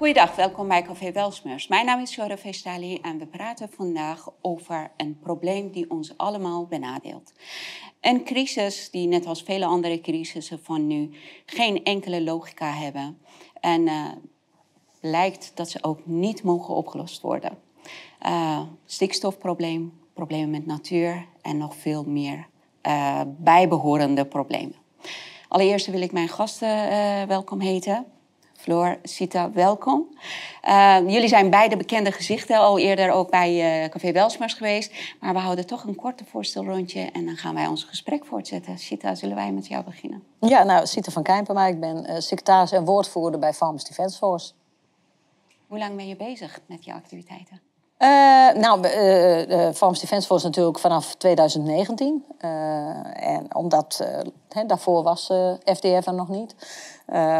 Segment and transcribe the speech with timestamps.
[0.00, 1.68] Goeiedag, welkom bij Café Welsmers.
[1.68, 6.66] Mijn naam is Jora Vestali en we praten vandaag over een probleem die ons allemaal
[6.66, 7.32] benadeelt.
[8.00, 11.10] Een crisis die net als vele andere crisissen van nu
[11.46, 13.18] geen enkele logica hebben.
[13.60, 14.06] En uh,
[15.00, 17.58] lijkt dat ze ook niet mogen opgelost worden.
[18.26, 22.46] Uh, stikstofprobleem, problemen met natuur en nog veel meer
[22.86, 24.76] uh, bijbehorende problemen.
[25.48, 26.88] Allereerst wil ik mijn gasten
[27.28, 28.06] welkom heten.
[28.60, 30.08] Floor, Sita, welkom.
[30.68, 34.92] Uh, jullie zijn beide bekende gezichten, al eerder ook bij uh, Café Welsmers geweest.
[35.20, 38.78] Maar we houden toch een korte voorstelrondje en dan gaan wij ons gesprek voortzetten.
[38.78, 40.22] Sita, zullen wij met jou beginnen?
[40.40, 41.66] Ja, nou, Sita van Kijnpema.
[41.66, 44.52] Ik ben uh, secretaris en woordvoerder bij Farmers Defence Force.
[45.66, 47.60] Hoe lang ben je bezig met je activiteiten?
[48.02, 52.24] Uh, nou, uh, Farms Defence Force natuurlijk vanaf 2019.
[52.40, 54.06] Uh, en omdat
[54.48, 55.30] he, daarvoor was
[55.64, 56.54] FDF er nog niet.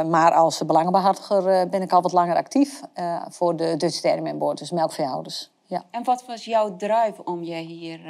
[0.09, 2.81] Maar als belangenbehartiger ben ik al wat langer actief
[3.29, 5.51] voor de Dutch Dairyman Board, dus melkveehouders.
[5.67, 5.85] Ja.
[5.91, 8.01] En wat was jouw drive om je hier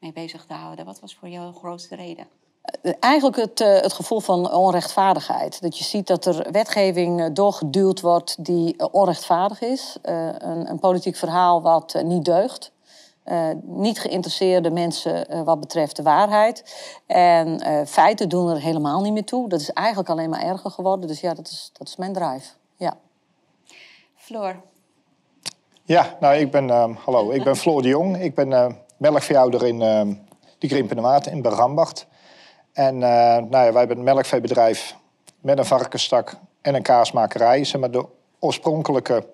[0.00, 0.84] mee bezig te houden?
[0.84, 2.26] Wat was voor jou de grootste reden?
[3.00, 5.62] Eigenlijk het, het gevoel van onrechtvaardigheid.
[5.62, 9.98] Dat je ziet dat er wetgeving doorgeduwd wordt die onrechtvaardig is.
[10.02, 12.72] Een, een, politiek verhaal wat niet deugt.
[13.62, 16.64] Niet geïnteresseerde mensen wat betreft de waarheid.
[17.06, 19.48] En feiten doen er helemaal niet meer toe.
[19.48, 21.08] Dat is eigenlijk alleen maar erger geworden.
[21.08, 22.48] Dus ja, dat is, dat is mijn drive.
[22.76, 22.96] Ja.
[24.14, 24.56] Floor.
[25.82, 28.20] Ja, nou, ik ben, ehm, hallo, ik ben Floor de Jong.
[28.20, 30.14] Ik ben melkveehouder in ehm,
[30.58, 32.06] de Grimpende Maat in Bergambacht.
[32.72, 34.96] En uh, nou ja, wij hebben een melkveebedrijf
[35.40, 37.64] met een varkenstak en een kaasmakerij.
[37.64, 38.06] Zeg maar de
[38.38, 39.26] oorspronkelijke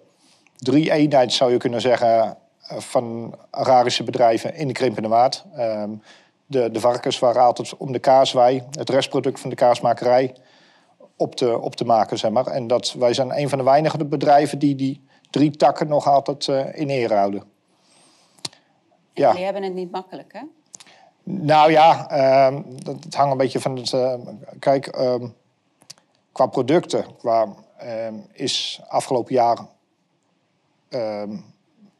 [0.56, 2.30] drie eenheid zou je kunnen zeggen eh,
[2.78, 5.44] van agrarische bedrijven in de Krimpende Waard.
[5.56, 5.84] Uh,
[6.46, 10.34] de, de varkens waren altijd om de kaaswei, het restproduct van de kaasmakerij,
[11.16, 12.18] op te, op te maken.
[12.18, 12.46] Zeg maar.
[12.46, 16.46] En dat, wij zijn een van de weinige bedrijven die die drie takken nog altijd
[16.46, 17.42] uh, in ere houden.
[19.12, 19.28] Ja.
[19.28, 20.40] Jullie hebben het niet makkelijk, hè?
[21.24, 22.10] Nou ja,
[22.52, 23.92] uh, dat, het hangt een beetje van het.
[23.92, 24.14] Uh,
[24.58, 25.14] kijk, uh,
[26.32, 29.58] qua producten, qua, ehm, is afgelopen jaar
[30.88, 31.36] ehm,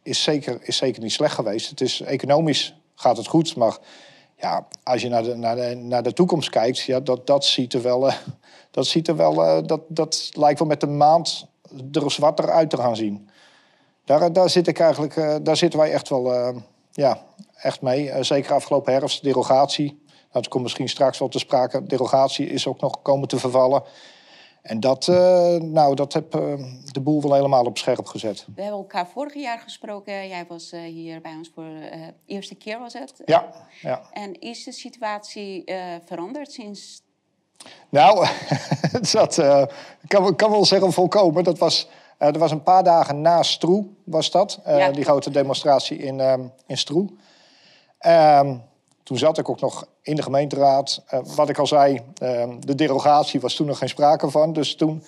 [0.02, 1.70] is zeker, is zeker niet slecht geweest.
[1.70, 3.78] Het is, economisch gaat het goed, maar
[4.36, 7.74] ja, als je naar de, naar de, naar de toekomst kijkt, ja, dat, dat ziet
[7.74, 8.08] er wel.
[8.08, 8.16] Eh,
[8.70, 11.46] dat, ziet er wel eh, dat, dat lijkt wel met de maand
[11.92, 13.28] er zwarter uit te gaan zien.
[14.04, 16.54] Daar, daar, zit ik eigenlijk, daar zitten wij echt wel
[16.92, 17.22] ja,
[17.54, 18.24] echt mee.
[18.24, 20.02] Zeker afgelopen herfst, derogatie.
[20.32, 21.86] Dat komt misschien straks wel te sprake.
[21.86, 23.82] Derogatie is ook nog komen te vervallen.
[24.62, 25.16] En dat, uh,
[25.56, 26.54] nou, dat heb uh,
[26.92, 28.46] de boel wel helemaal op scherp gezet.
[28.54, 30.28] We hebben elkaar vorig jaar gesproken.
[30.28, 33.22] Jij was hier bij ons voor de eerste keer, was het?
[33.24, 33.50] Ja.
[33.80, 34.02] ja.
[34.12, 35.64] En is de situatie
[36.04, 37.02] veranderd sinds...
[37.88, 38.26] Nou,
[39.12, 39.34] dat
[40.06, 41.44] kan, kan wel zeggen volkomen.
[41.44, 44.60] Dat was, er was een paar dagen na Stroe, was dat.
[44.64, 44.90] Ja.
[44.90, 47.08] Die grote demonstratie in, in Stroe.
[48.06, 48.62] Um,
[49.12, 51.02] toen zat ik ook nog in de gemeenteraad.
[51.14, 54.52] Uh, wat ik al zei, uh, de derogatie was toen nog geen sprake van.
[54.52, 55.02] Dus toen,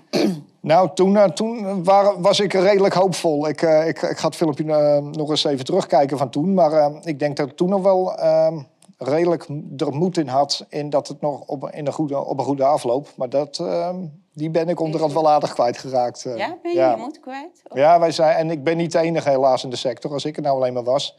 [0.60, 3.48] nou, toen, uh, toen waren, was ik redelijk hoopvol.
[3.48, 4.64] Ik, ik, ik, ga het filmpje
[5.00, 6.54] nog eens even terugkijken van toen.
[6.54, 8.58] Maar ik denk dat ik toen nog wel ehm,
[8.98, 10.66] redelijk er moed in had...
[10.68, 13.08] in dat het nog op, in een, goede, op een goede afloop.
[13.16, 13.96] Maar dat, ehm,
[14.32, 16.22] die ben ik onderhand wel aardig kwijtgeraakt.
[16.22, 16.90] ja, ben je ja.
[16.90, 17.62] je moed kwijt?
[17.68, 17.76] Of?
[17.76, 20.12] Ja, wij zijn, en ik ben niet de enige helaas in de sector.
[20.12, 21.16] Als ik er nou alleen maar was...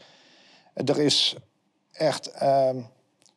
[0.73, 1.37] Er is
[1.93, 2.87] echt um,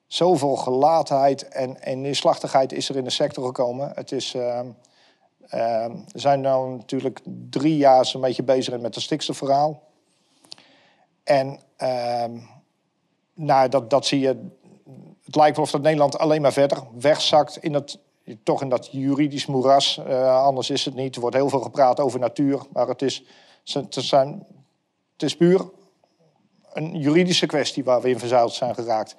[0.06, 3.92] zoveel gelaatheid en, en neerslachtigheid is er in de sector gekomen.
[3.94, 4.76] Het is, um,
[5.54, 9.82] um, we zijn nu natuurlijk drie jaar zo'n beetje bezig met het stikstofverhaal.
[11.24, 11.60] En
[13.34, 14.48] nou, dat, dat zie je.
[15.24, 17.98] Het lijkt wel of dat Nederland alleen maar verder wegzakt in dat,
[18.42, 20.00] toch in dat juridisch moeras.
[20.08, 21.14] Uh, anders is het niet.
[21.14, 23.24] Er wordt heel veel gepraat over natuur, maar het is,
[23.64, 24.46] het zijn,
[25.12, 25.70] het is puur
[26.76, 29.16] een juridische kwestie waar we in verzuild zijn geraakt.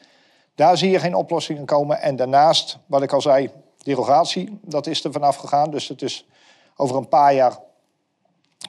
[0.55, 2.01] Daar zie je geen oplossingen komen.
[2.01, 5.71] En daarnaast, wat ik al zei, derogatie, dat is er vanaf gegaan.
[5.71, 6.27] Dus het is
[6.75, 7.59] over een paar jaar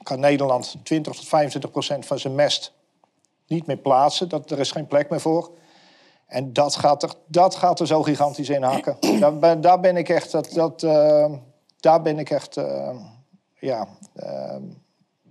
[0.02, 2.73] kan Nederland 20 tot 25 procent van zijn mest
[3.46, 4.29] niet meer plaatsen.
[4.29, 5.50] Dat, er is geen plek meer voor.
[6.26, 8.96] En dat gaat er, dat gaat er zo gigantisch in hakken.
[9.20, 11.32] Daar, ben, daar ben ik echt, dat, dat, uh,
[11.81, 12.96] daar ben ik echt, uh,
[13.58, 14.56] ja, uh,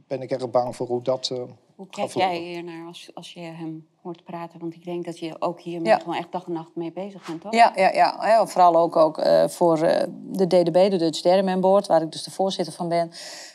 [0.08, 1.32] ben ik erg bang voor hoe dat...
[1.78, 4.60] Hoe kijk jij hier naar als, als je hem praten?
[4.60, 5.98] Want ik denk dat je ook hier Ja.
[5.98, 7.54] gewoon echt dag en nacht mee bezig bent, toch?
[7.54, 8.18] Ja, ja, ja.
[8.22, 12.02] ja vooral ook, ook eh, voor eh, de DDB, de Dutch Derde Man Board, waar
[12.02, 13.12] ik dus de voorzitter van ben,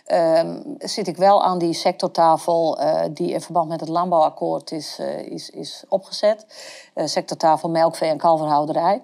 [0.06, 5.00] ehm, zit ik wel aan die sectortafel eh, die in verband met het landbouwakkoord is,
[5.24, 6.46] is, is opgezet.
[6.94, 9.02] Sectortafel melkvee en kalverhouderij.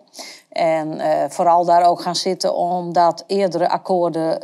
[0.48, 4.38] En vooral daar ook gaan zitten omdat eerdere akkoorden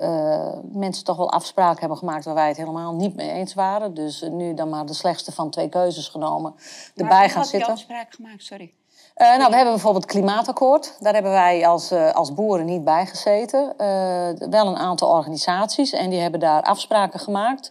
[0.72, 3.94] mensen toch wel afspraken hebben gemaakt waar wij het helemaal niet mee eens waren.
[3.94, 6.54] Dus nu dan maar de slechtste van twee keuzes genomen
[6.94, 7.72] erbij gaan had die zitten.
[7.72, 8.42] afspraak gemaakt?
[8.42, 8.74] Sorry.
[9.14, 10.96] Eh, nou, we hebben bijvoorbeeld het klimaatakkoord.
[11.00, 13.74] Daar hebben wij als, eh, als boeren niet bij gezeten.
[13.76, 17.70] Eh, wel een aantal organisaties en die hebben daar afspraken gemaakt.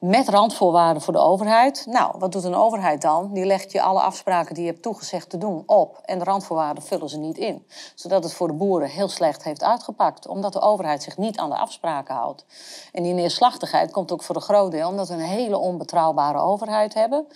[0.00, 1.86] Met randvoorwaarden voor de overheid.
[1.88, 3.32] Nou, wat doet een overheid dan?
[3.32, 6.00] Die legt je alle afspraken die je hebt toegezegd te doen op.
[6.04, 7.66] En de randvoorwaarden vullen ze niet in.
[7.94, 10.26] Zodat het voor de boeren heel slecht heeft uitgepakt.
[10.26, 12.44] Omdat de overheid zich niet aan de afspraken houdt.
[12.92, 16.94] En die neerslachtigheid komt ook voor een groot deel omdat we een hele onbetrouwbare overheid
[16.94, 17.26] hebben.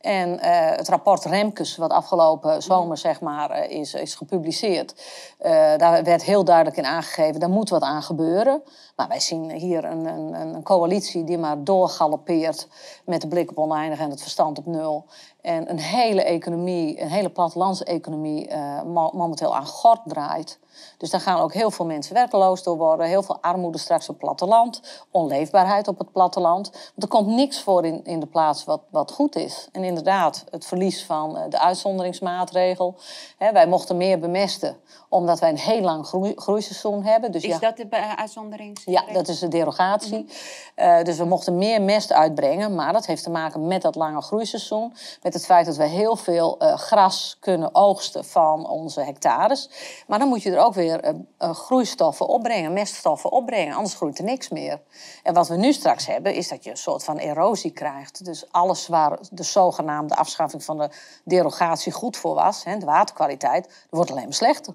[0.00, 4.94] En eh, het rapport Remkes, wat afgelopen zomer zeg maar, eh, is, is gepubliceerd,
[5.38, 8.62] eh, daar werd heel duidelijk in aangegeven, daar moet wat aan gebeuren.
[8.96, 12.68] Maar wij zien hier een, een, een coalitie die maar doorgalopeert
[13.04, 15.04] met de blik op oneindig en het verstand op nul.
[15.48, 20.58] En een hele economie, een hele plattelandseconomie eh, mo- momenteel aan gort draait.
[20.98, 23.06] Dus daar gaan ook heel veel mensen werkeloos door worden.
[23.06, 24.80] Heel veel armoede straks op het platteland.
[25.10, 26.70] Onleefbaarheid op het platteland.
[26.70, 29.68] Want er komt niks voor in, in de plaats wat, wat goed is.
[29.72, 32.94] En inderdaad, het verlies van eh, de uitzonderingsmaatregel.
[33.38, 34.76] Wij mochten meer bemesten,
[35.08, 37.32] omdat wij een heel lang groei, groeiseizoen hebben.
[37.32, 38.78] Dus Is ja, dat de be- uitzondering?
[38.84, 40.26] ja, dat is de derogatie.
[40.74, 42.74] Eh, dus we mochten meer mest uitbrengen.
[42.74, 44.92] Maar dat heeft te maken met dat lange groeiseizoen.
[45.22, 49.70] Met het feit dat we heel veel eh, gras kunnen oogsten van onze hectares.
[50.06, 53.74] Maar dan moet je er ook weer eh, eh, groeistoffen opbrengen, meststoffen opbrengen.
[53.74, 54.80] Anders groeit er niks meer.
[55.22, 58.24] En wat we nu straks hebben, is dat je een soort van erosie krijgt.
[58.24, 60.90] Dus alles waar de zogenaamde afschaffing van de
[61.24, 64.74] derogatie goed voor was, hè, de waterkwaliteit, wordt alleen maar slechter.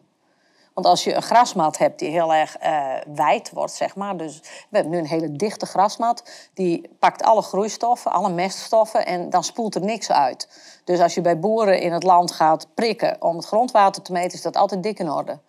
[0.73, 4.17] Want als je een grasmat hebt die heel erg eh, wijd wordt, zeg maar.
[4.17, 6.23] Dus we hebben nu een hele dichte grasmat.
[6.53, 10.47] Die pakt alle groeistoffen, alle meststoffen en dan spoelt er niks uit.
[10.83, 14.33] Dus als je bij boeren in het land gaat prikken om het grondwater te meten,
[14.33, 15.39] is dat altijd dik in orde.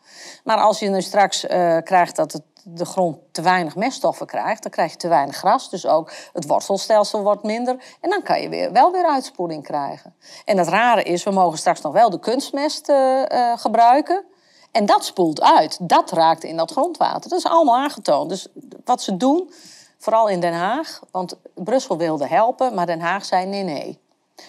[0.44, 4.62] Maar als je nu straks eh, krijgt dat het, de grond te weinig meststoffen krijgt,
[4.62, 5.70] dan krijg je te weinig gras.
[5.70, 7.76] Dus ook het wortelstelsel wordt minder.
[8.00, 10.14] En dan kan je weer, wel weer uitspoeling krijgen.
[10.44, 14.24] En het rare is, we mogen straks nog wel de kunstmest eh, gebruiken.
[14.74, 15.78] En dat spoelt uit.
[15.88, 17.30] Dat raakt in dat grondwater.
[17.30, 18.28] Dat is allemaal aangetoond.
[18.28, 18.46] Dus
[18.84, 19.50] wat ze doen,
[19.98, 21.00] vooral in Den Haag...
[21.10, 23.98] want Brussel wilde helpen, maar Den Haag zei nee, nee.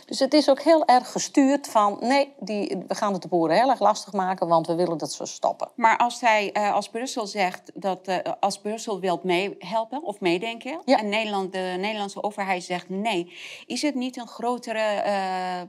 [0.05, 1.97] Dus het is ook heel erg gestuurd van...
[1.99, 4.47] nee, die, we gaan het de boeren heel erg lastig maken...
[4.47, 5.69] want we willen dat ze stoppen.
[5.75, 10.81] Maar als, hij, eh, als Brussel zegt dat eh, als Brussel wil meehelpen of meedenken,
[10.85, 10.99] Ja.
[10.99, 13.33] en Nederland, de Nederlandse overheid zegt nee,
[13.65, 15.61] is het niet een grotere eh,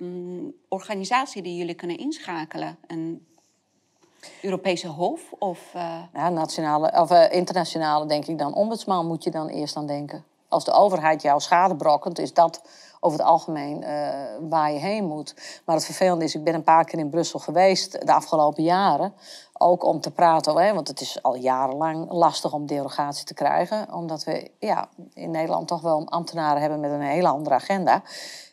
[0.68, 2.78] organisatie die jullie kunnen inschakelen?
[2.86, 3.26] Een
[4.42, 5.20] Europese hof?
[5.38, 8.54] Of, eh, Ja, nationale, of, eh, internationale, denk ik dan.
[8.54, 10.24] Ombudsman moet je dan eerst aan denken.
[10.48, 12.62] Als de overheid jouw schade brokkent, is dat
[13.00, 14.08] over het algemeen eh,
[14.40, 15.60] waar je heen moet.
[15.64, 19.12] Maar het vervelende is, ik ben een paar keer in Brussel geweest de afgelopen jaren.
[19.58, 23.92] Ook om te praten, hè, want het is al jarenlang lastig om derogatie te krijgen.
[23.92, 28.02] Omdat we ja, in Nederland toch wel ambtenaren hebben met een hele andere agenda.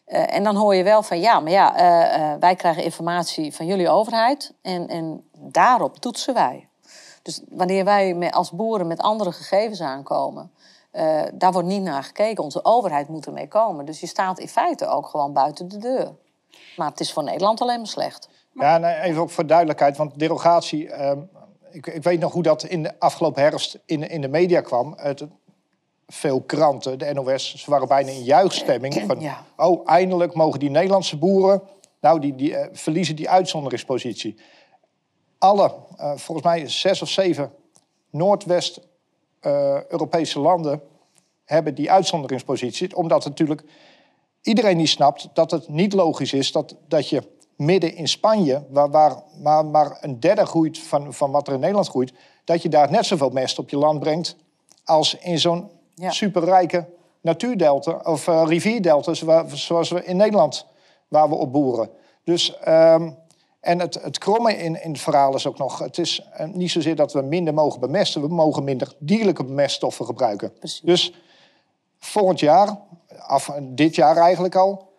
[0.06, 3.56] Eh, en dan hoor je wel van ja, maar ja, eh, eh, wij krijgen informatie
[3.56, 6.68] van jullie overheid en, en daarop toetsen wij.
[7.22, 10.52] Dus wanneer wij met, als boeren met andere gegevens aankomen,
[11.34, 12.44] daar wordt niet naar gekeken.
[12.44, 13.86] Onze overheid moet ermee komen.
[13.86, 16.12] Dus je staat in feite ook gewoon buiten de deur.
[16.78, 18.30] Maar het is voor Nederland alleen maar slecht.
[18.54, 20.90] Ja, nee, even ook voor duidelijkheid, want derogatie...
[20.90, 21.20] ehm,
[21.72, 24.94] ik, ik weet nog hoe dat in de afgelopen herfst in, in de media kwam.
[24.98, 25.26] Het,
[26.08, 28.94] veel kranten, de NOS, ze waren bijna in juichstemming.
[29.08, 29.46] Van, Ja.
[29.58, 31.62] Oh, eindelijk mogen die Nederlandse boeren...
[32.00, 34.36] Nou, die, die eh, verliezen die uitzonderingspositie.
[35.38, 37.52] Alle, eh, volgens mij zes of zeven
[38.10, 40.82] Noordwest-Europese landen...
[41.46, 42.96] hebben die uitzonderingspositie.
[42.96, 43.64] Omdat natuurlijk
[44.42, 47.24] iedereen die snapt dat het niet logisch is dat, dat je
[47.56, 51.60] midden in Spanje, waar, waar maar, maar een derde groeit van, van wat er in
[51.60, 54.36] Nederland groeit, dat je daar net zoveel mest op je land brengt
[54.84, 56.12] als in zo'n Ja.
[56.12, 56.86] superrijke
[57.22, 60.66] natuurdelta of eh, rivierdelta zoals, zoals we in Nederland
[61.08, 61.90] waar we op boeren.
[62.24, 63.10] Dus ehm,
[63.60, 66.72] en het, het kromme in, in het verhaal is ook nog, het is eh, niet
[66.72, 70.54] zozeer dat we minder mogen bemesten, we mogen minder dierlijke meststoffen gebruiken.
[70.54, 70.82] Precies.
[70.82, 71.14] Dus
[72.00, 72.78] volgend jaar,
[73.18, 74.92] af dit jaar eigenlijk al,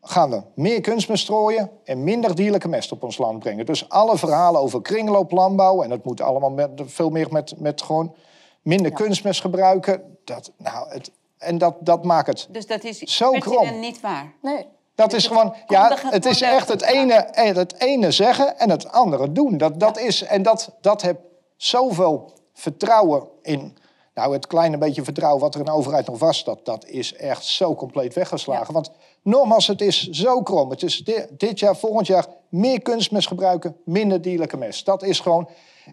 [0.00, 3.66] gaan we meer kunstmest strooien en minder dierlijke mest op ons land brengen.
[3.66, 8.14] Dus alle verhalen over kringlooplandbouw, en dat moet allemaal met, veel meer met, met gewoon
[8.62, 10.16] minder kunstmest gebruiken.
[10.24, 12.46] Dat, nou, het, en dat, dat maakt het.
[12.50, 13.80] dus dat is Zo krom.
[13.80, 14.32] niet waar.
[14.42, 18.70] Nee, Dat is gewoon, ja, het is echt het ene, eh, het ene zeggen en
[18.70, 19.56] het andere doen.
[19.58, 21.20] Dat, dat is, en dat, dat heb
[21.56, 23.76] zoveel vertrouwen in.
[24.14, 27.14] Nou, het kleine beetje vertrouwen wat er in de overheid nog was, dat, dat is
[27.14, 28.74] echt zo compleet weggeslagen.
[28.74, 28.90] Want
[29.22, 30.70] nogmaals, het is zo krom.
[30.70, 34.86] Het is dit, dit jaar, volgend jaar meer kunstmest gebruiken, minder dierlijke mest.
[34.86, 35.48] Dat is gewoon.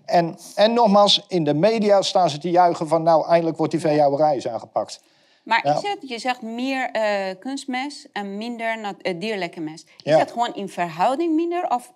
[0.05, 3.81] En, en nogmaals, in de media staan ze te juichen van, nou, eindelijk wordt die
[3.81, 5.01] veehouderij eens aangepakt.
[5.43, 9.89] Maar is het, je zegt meer uh, kunstmest en minder uh, dierlijke mest.
[10.03, 11.69] Is het gewoon in verhouding minder?
[11.69, 11.91] Of?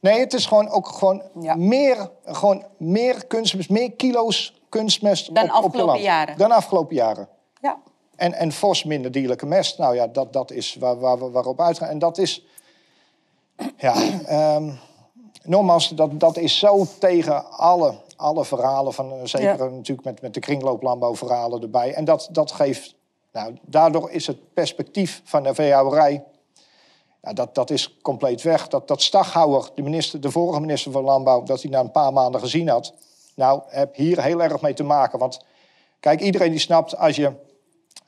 [0.00, 1.22] Nee, het is gewoon ook gewoon,
[1.56, 6.02] meer, gewoon meer kunstmest, meer kilo's kunstmest dan op, afgelopen op land.
[6.02, 6.36] jaren.
[6.36, 7.28] Dan afgelopen jaren.
[8.20, 9.78] En, en fors minder dierlijke mest.
[9.78, 11.88] Nou ja, dat, dat is waar, waar we waarop uitgaan.
[11.88, 12.44] En dat is.
[13.76, 13.96] Ja,
[14.56, 14.78] um,
[15.42, 20.34] nogmaals, dat, dat is zo tegen alle alle verhalen van, eh, zeker natuurlijk met, met
[20.34, 21.94] de kringlooplandbouwverhalen erbij.
[21.94, 22.94] En dat, dat geeft,
[23.32, 26.24] nou, daardoor is het perspectief van de veehouderij,
[27.22, 28.68] ja, dat, dat is compleet weg.
[28.68, 32.12] Dat, dat Staghouwer, de, minister, de vorige minister van Landbouw, dat hij na een paar
[32.12, 32.94] maanden gezien had,
[33.34, 35.18] nou, heb hier heel erg mee te maken.
[35.18, 35.44] Want
[36.00, 37.32] kijk, iedereen die snapt, als je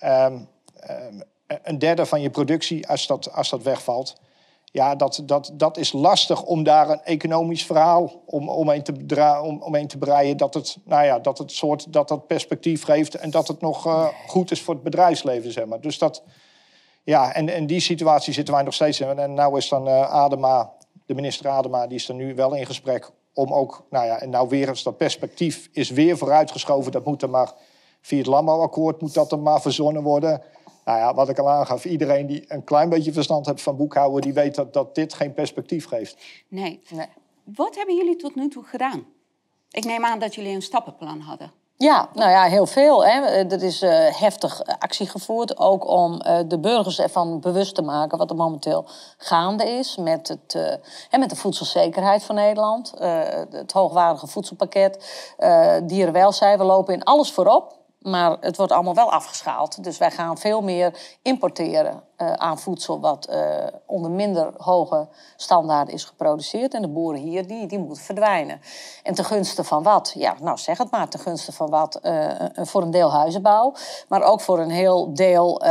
[0.04, 0.48] um,
[0.90, 1.22] um,
[1.62, 4.20] een derde van je productie, als dat, als dat wegvalt,
[4.72, 8.92] ja, dat, dat, dat is lastig om daar een economisch verhaal om, omheen, te,
[9.42, 10.36] om, te breien.
[10.36, 13.86] Dat het, nou ja, dat het soort dat dat perspectief geeft en dat het nog
[13.86, 15.52] uh, goed is voor het bedrijfsleven.
[15.52, 15.80] Zeg maar.
[15.80, 16.22] Dus dat,
[17.02, 19.18] ja, en in die situatie zitten wij nog steeds in.
[19.18, 20.72] En nou is dan uh, Adema,
[21.06, 24.30] de minister Adema, die is er nu wel in gesprek om ook, nou ja, en
[24.30, 26.92] nou weer eens dat perspectief is weer vooruitgeschoven.
[26.92, 27.52] Dat moet er maar
[28.02, 30.42] via het landbouwakkoord moet dat er maar verzonnen worden.
[30.84, 34.20] Nou ja, wat ik al aangaf, iedereen die een klein beetje verstand heeft van boekhouden,
[34.20, 36.16] die weet dat, dat dit geen perspectief geeft.
[36.48, 36.80] Nee.
[36.90, 37.06] nee.
[37.44, 39.06] Wat hebben jullie tot nu toe gedaan?
[39.70, 41.52] Ik neem aan dat jullie een stappenplan hadden.
[41.76, 43.04] Ja, nou ja, heel veel.
[43.04, 43.20] Hè.
[43.44, 48.18] Er is uh, heftig actie gevoerd, ook om uh, de burgers ervan bewust te maken
[48.18, 48.84] wat er momenteel
[49.16, 50.54] gaande is met, het,
[51.10, 52.92] uh, met de voedselzekerheid van Nederland,
[53.50, 55.04] het hoogwaardige voedselpakket,
[55.84, 56.58] dierenwelzijn.
[56.58, 57.81] We lopen in alles voorop.
[58.02, 59.84] Maar het wordt allemaal wel afgeschaald.
[59.84, 63.46] Dus wij gaan veel meer importeren uh, aan voedsel wat uh,
[63.86, 66.74] onder minder hoge standaarden is geproduceerd.
[66.74, 68.60] En de boeren hier, die, die moeten verdwijnen.
[69.02, 70.12] En ten gunste van wat?
[70.16, 71.08] Ja, nou zeg het maar.
[71.08, 72.00] Ten gunste van wat?
[72.02, 73.74] Uh, voor een deel huizenbouw.
[74.08, 75.62] Maar ook voor een heel deel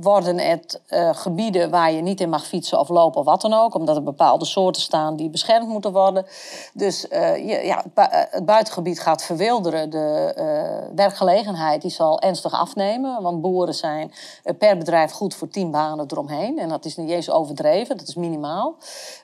[0.00, 0.80] worden het
[1.12, 3.74] gebieden waar je niet in mag fietsen of lopen of wat dan ook.
[3.74, 6.26] Omdat er bepaalde soorten staan die beschermd moeten worden.
[6.72, 7.84] Dus je, ja,
[8.30, 9.90] het buitengebied gaat verwilderen.
[9.90, 13.22] De werkgelegenheid die zal ernstig afnemen.
[13.22, 14.12] Want boeren zijn
[14.58, 16.58] per bedrijf goed voor tien eromheen.
[16.58, 18.76] En dat is niet eens overdreven, dat is minimaal.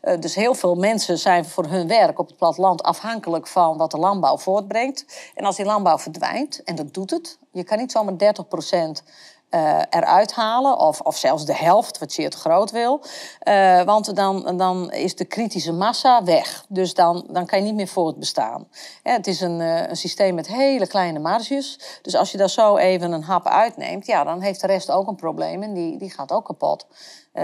[0.03, 3.91] Uh, dus heel veel mensen zijn voor hun werk op het platteland afhankelijk van wat
[3.91, 5.31] de landbouw voortbrengt.
[5.35, 9.03] En als die landbouw verdwijnt, en dat doet het, je kan niet zomaar 30 procent
[9.51, 13.03] uh, eruit halen, of, of zelfs de helft, wat je het groot wil.
[13.49, 16.65] Uh, want dan, dan is de kritische massa weg.
[16.69, 18.69] Dus dan, dan kan je niet meer voortbestaan.
[19.03, 21.79] Ja, het is een, uh, een systeem met hele kleine marges.
[22.03, 25.09] Dus als je daar zo even een hap uitneemt, ja, dan heeft de rest ook
[25.09, 26.87] een probleem en die, die gaat ook kapot.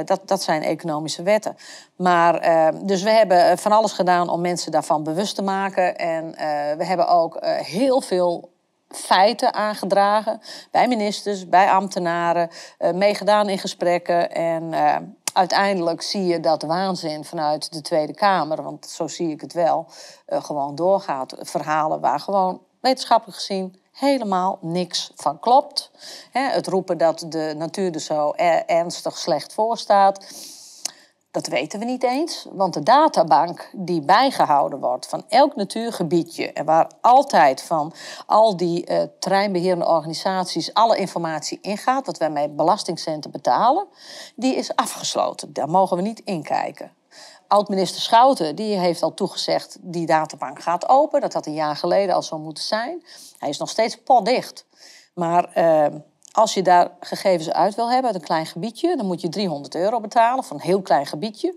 [0.04, 1.56] dat, dat zijn economische wetten.
[1.96, 2.40] Maar,
[2.86, 5.96] dus we hebben van alles gedaan om mensen daarvan bewust te maken.
[5.96, 6.30] En
[6.78, 8.51] we hebben ook heel veel
[8.96, 14.30] feiten aangedragen bij ministers, bij ambtenaren, uh, meegedaan in gesprekken.
[14.34, 14.96] En uh,
[15.32, 19.86] uiteindelijk zie je dat waanzin vanuit de Tweede Kamer, want zo zie ik het wel,
[20.28, 21.34] uh, gewoon doorgaat.
[21.40, 25.90] Verhalen waar gewoon wetenschappelijk gezien helemaal niks van klopt.
[26.32, 28.32] het roepen dat de natuur er zo
[28.66, 30.26] ernstig slecht voor staat
[31.32, 36.64] dat weten we niet eens, want de databank die bijgehouden wordt van elk natuurgebiedje en
[36.64, 37.92] waar altijd van
[38.26, 43.86] al die uh, terreinbeherende organisaties alle informatie ingaat, wat wij met belastingcenten betalen,
[44.36, 45.52] die is afgesloten.
[45.52, 46.92] Daar mogen we niet inkijken.
[47.48, 51.20] Oud-minister Schouten die heeft al toegezegd, die databank gaat open.
[51.20, 53.04] Dat had een jaar geleden al zo moeten zijn.
[53.38, 54.66] Hij is nog steeds potdicht.
[55.14, 55.86] Maar uh,
[56.32, 59.74] als je daar gegevens uit wil hebben uit een klein gebiedje, dan moet je 300
[59.74, 61.54] euro betalen voor een heel klein gebiedje.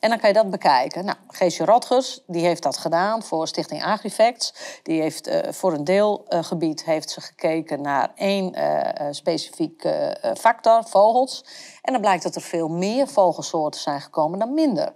[0.00, 1.04] En dan kan je dat bekijken.
[1.04, 4.54] Nou, Geesje Rotgers die heeft dat gedaan voor Stichting Agrifacts.
[4.82, 10.84] Die heeft uh, voor een deelgebied uh, heeft ze gekeken naar één uh, specifieke factor,
[10.84, 11.44] vogels.
[11.82, 14.92] En dan blijkt dat er veel meer vogelsoorten zijn gekomen dan minder.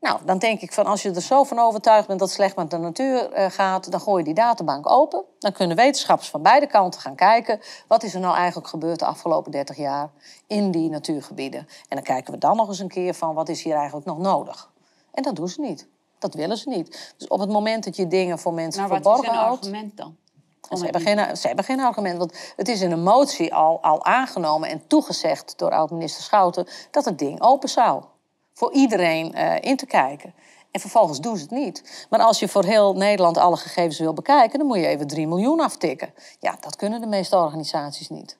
[0.00, 2.56] Nou, dan denk ik van als je er zo van overtuigd bent dat het slecht
[2.56, 5.24] met de natuur uh, gaat, dan gooi je die databank open.
[5.38, 9.04] Dan kunnen wetenschappers van beide kanten gaan kijken wat is er nou eigenlijk gebeurd de
[9.04, 10.10] afgelopen 30 jaar
[10.46, 11.60] in die natuurgebieden.
[11.60, 14.18] En dan kijken we dan nog eens een keer van wat is hier eigenlijk nog
[14.18, 14.70] nodig.
[15.12, 15.86] En dat doen ze niet.
[16.18, 17.14] Dat willen ze niet.
[17.16, 19.46] Dus op het moment dat je dingen voor mensen verborgen houdt...
[19.46, 19.64] houdt...
[19.64, 20.16] wat is een argument dan?
[20.78, 24.04] Ze hebben, geen, ze hebben geen argument, want het is in een motie al, al
[24.04, 28.02] aangenomen en toegezegd door oud-minister Schouten dat het ding open zou.
[28.56, 30.34] Voor iedereen uh, in te kijken.
[30.70, 32.06] En vervolgens doen ze het niet.
[32.10, 35.26] Maar als je voor heel Nederland alle gegevens wil bekijken, dan moet je even 3
[35.26, 36.14] miljoen aftikken.
[36.40, 38.38] Ja, dat kunnen de meeste organisaties niet.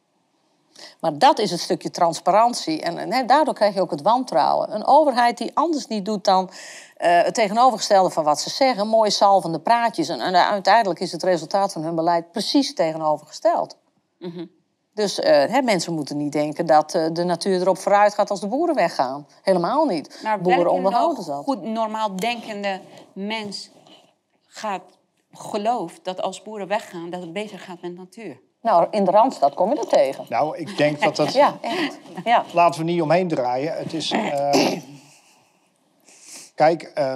[1.01, 2.81] Maar dat is het stukje transparantie.
[2.81, 4.75] En, en daardoor krijg je ook het wantrouwen.
[4.75, 8.89] Een overheid die anders niet doet dan uh, het tegenovergestelde van wat ze zeggen.
[8.89, 10.09] Mooie salvende praatjes.
[10.09, 13.77] En, uiteindelijk is het resultaat van hun beleid precies tegenovergesteld.
[14.19, 14.51] Mm.
[14.97, 18.47] Dus uh, mensen moeten niet denken dat uh, de natuur erop vooruit gaat als de
[18.47, 19.27] boeren weggaan.
[19.43, 20.21] Helemaal niet.
[20.23, 21.45] Maar boeren onderhouden dat.
[21.45, 22.81] goed normaal denkende
[23.13, 23.71] mens
[24.47, 24.83] gaat
[25.33, 27.11] gelooft dat als boeren weggaan...
[27.11, 28.41] dat het beter gaat met natuur?
[28.63, 30.27] Nou, in de Randstad kom je er tegen.
[30.29, 31.33] Nou, ik denk dat dat...
[31.43, 31.99] ja, echt.
[32.25, 32.45] Ja.
[32.53, 33.77] Laten we niet omheen draaien.
[33.77, 34.13] Het is...
[34.13, 34.51] Uh,
[36.55, 37.15] kijk, uh,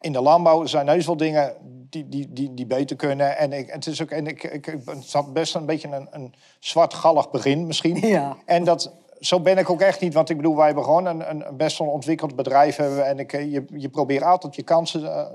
[0.00, 1.56] in de landbouw zijn heus wel dingen
[1.90, 3.36] die, die, die, die beter kunnen.
[3.36, 6.34] En, ik, het, is ook, en ik, ik, het had best een beetje een, een
[6.58, 7.96] zwartgallig begin misschien.
[8.08, 8.36] Ja.
[8.44, 10.14] En dat, zo ben ik ook echt niet.
[10.14, 12.76] Want ik bedoel, wij hebben gewoon een, een best wel ontwikkeld bedrijf.
[12.76, 15.26] Hebben, en ik, je, je probeert altijd je kansen, uh,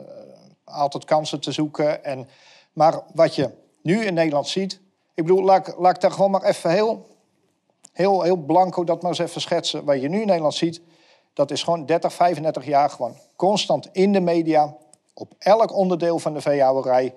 [0.64, 2.04] altijd kansen te zoeken.
[2.04, 2.28] En,
[2.74, 3.50] maar wat je
[3.82, 4.82] nu in Nederland ziet
[5.14, 7.08] ik bedoel, laat, laat ik daar gewoon maar even heel,
[7.92, 9.86] heel, heel blanco dat maar eens even schetsen.
[9.86, 10.82] Wat je nu in Nederland ziet,
[11.34, 14.76] dat is gewoon 30, 35 jaar gewoon constant in de media,
[15.14, 17.14] op elk onderdeel van de veehouderij,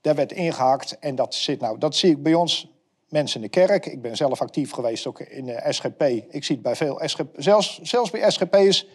[0.00, 0.98] daar werd ingehakt.
[0.98, 2.70] En dat zit nou, dat zie ik bij ons
[3.08, 3.86] mensen in de kerk.
[3.86, 6.02] Ik ben zelf actief geweest ook in de SGP.
[6.28, 8.86] Ik zie het bij veel SGP, zelfs, zelfs bij SGP'ers,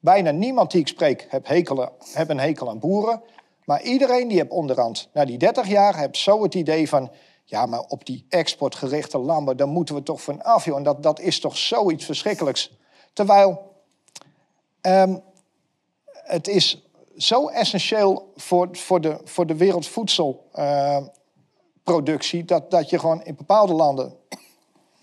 [0.00, 3.22] bijna niemand die ik spreek heb, hekelen, heb een hekel aan boeren.
[3.64, 7.10] Maar iedereen die heb onderhand, na die 30 jaar, heb zo het idee van
[7.44, 10.76] ja, maar op die exportgerichte landbouw, daar moeten we toch van af, joh.
[10.76, 12.76] En dat, dat is toch zoiets verschrikkelijks.
[13.12, 13.72] Terwijl
[14.82, 15.22] um,
[16.12, 16.83] het is
[17.16, 22.40] zo essentieel voor, voor, de, voor de wereldvoedselproductie...
[22.40, 24.14] Uh, dat, dat je gewoon in bepaalde landen...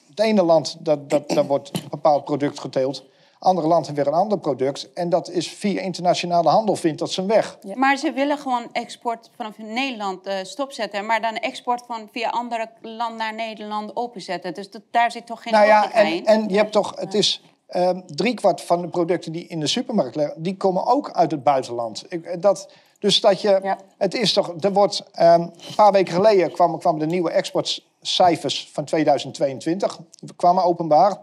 [0.10, 3.10] Het ene land, dat, dat, daar wordt een bepaald product geteeld
[3.42, 4.94] andere landen weer een ander product.
[4.94, 7.58] En dat is via internationale handel vindt dat zijn weg.
[7.74, 11.06] Maar ze willen gewoon export vanaf Nederland uh, stopzetten.
[11.06, 14.54] Maar dan export van via andere landen naar Nederland openzetten.
[14.54, 16.26] Dus dat, daar zit toch geen nou ja, en, in?
[16.26, 17.42] En je hebt toch, het is
[17.72, 21.44] uh, driekwart van de producten die in de supermarkt liggen, die komen ook uit het
[21.44, 22.06] buitenland.
[22.10, 23.78] Ik, eh, dat, dus dat je, ja.
[23.98, 28.86] het is toch, er wordt, um, een paar weken geleden kwamen, de nieuwe exportcijfers van
[28.86, 30.00] 2022,
[30.36, 31.20] kwamen openbaar.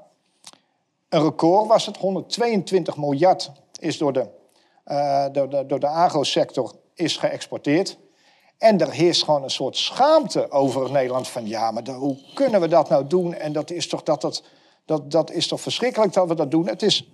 [1.09, 4.27] Een record was het, 122 miljard is door de,
[4.87, 7.99] uh, door de, door de agrosector is geëxporteerd.
[8.59, 12.69] En er heerst gewoon een soort schaamte over Nederland van ja, maar hoe kunnen we
[12.69, 13.35] dat nou doen?
[13.35, 14.43] En dat is toch, dat, dat,
[14.89, 16.67] dat, dat is toch verschrikkelijk dat we dat doen?
[16.67, 17.11] Het is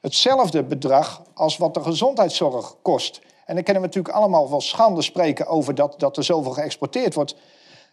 [0.00, 3.20] hetzelfde bedrag als wat de gezondheidszorg kost.
[3.46, 7.14] En dan kunnen we natuurlijk allemaal wel schande spreken over dat, dat er zoveel geëxporteerd
[7.14, 7.34] wordt.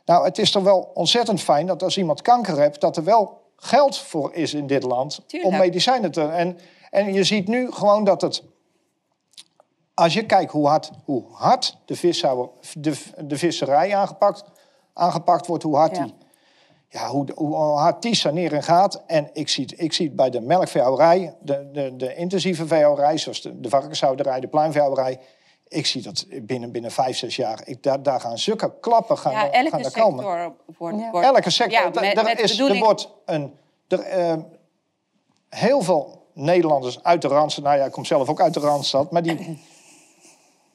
[0.05, 3.41] Nou, het is toch wel ontzettend fijn dat als iemand kanker hebt, dat er wel
[3.55, 6.21] geld voor is in dit land om medicijnen te...
[6.21, 6.57] En,
[6.89, 8.43] en je ziet nu gewoon dat het...
[9.93, 14.43] Als je kijkt hoe hard, hoe hard de, vishouwer, de, de visserij aangepakt,
[14.93, 16.13] aangepakt wordt, hoe hard, die,
[16.89, 19.03] ja, hoe, hoe hard die sanering gaat.
[19.07, 23.41] En ik zie, ik zie het bij de melkveehouderij, de, de, de intensieve veehouderij, zoals
[23.41, 25.19] de, de varkenshouderij, de pluimveehouderij
[25.67, 27.61] ik zie dat binnen, binnen vijf, zes jaar.
[27.65, 30.53] Ik, daar, daar gaan zulke klappen gaan, ja, elke gaan er komen.
[30.77, 31.21] Wordt, ja.
[31.21, 31.79] Elke sector.
[31.79, 33.53] Ja, met, er, is, er wordt een.
[33.87, 34.43] Er, uh,
[35.49, 37.63] heel veel Nederlanders uit de Randstad.
[37.63, 39.11] Nou ja, ik kom zelf ook uit de Randstad.
[39.11, 39.59] Maar die.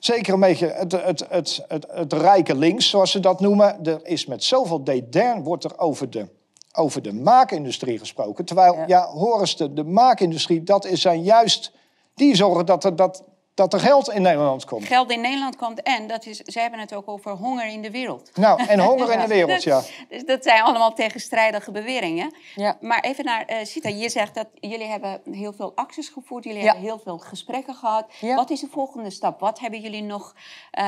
[0.04, 3.84] Zeker een beetje het, het, het, het, het rijke links, zoals ze dat noemen.
[3.84, 6.28] Er is met zoveel dédain wordt er over de,
[6.72, 8.44] over de maakindustrie gesproken.
[8.44, 11.72] Terwijl, ja, ja de maakindustrie, dat is zijn juist.
[12.14, 14.84] Die zorgen dat er, dat, dat er geld in Nederland komt.
[14.84, 17.90] Geld in Nederland komt en dat is, ze hebben het ook over honger in de
[17.90, 18.30] wereld.
[18.34, 19.82] Nou, en honger in de wereld, ja.
[20.08, 22.34] dus dat zijn allemaal tegenstrijdige beweringen.
[22.54, 22.76] Ja.
[22.80, 26.62] Maar even naar uh, Sita, je zegt dat jullie hebben heel veel acties gevoerd, jullie
[26.62, 28.06] hebben heel veel gesprekken gehad.
[28.20, 29.40] Wat is de volgende stap?
[29.40, 30.34] Wat hebben jullie nog
[30.78, 30.84] uh,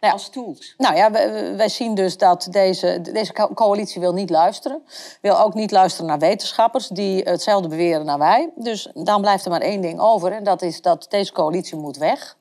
[0.00, 0.74] nou, als tools?
[0.78, 4.82] Nou ja, wij, wij, zien dus dat deze, deze coalitie wil niet luisteren.
[5.20, 8.50] Wil ook niet luisteren naar wetenschappers die hetzelfde beweren naar wij.
[8.54, 11.96] Dus dan blijft er maar één ding over en dat is dat deze coalitie moet
[11.96, 12.36] weg.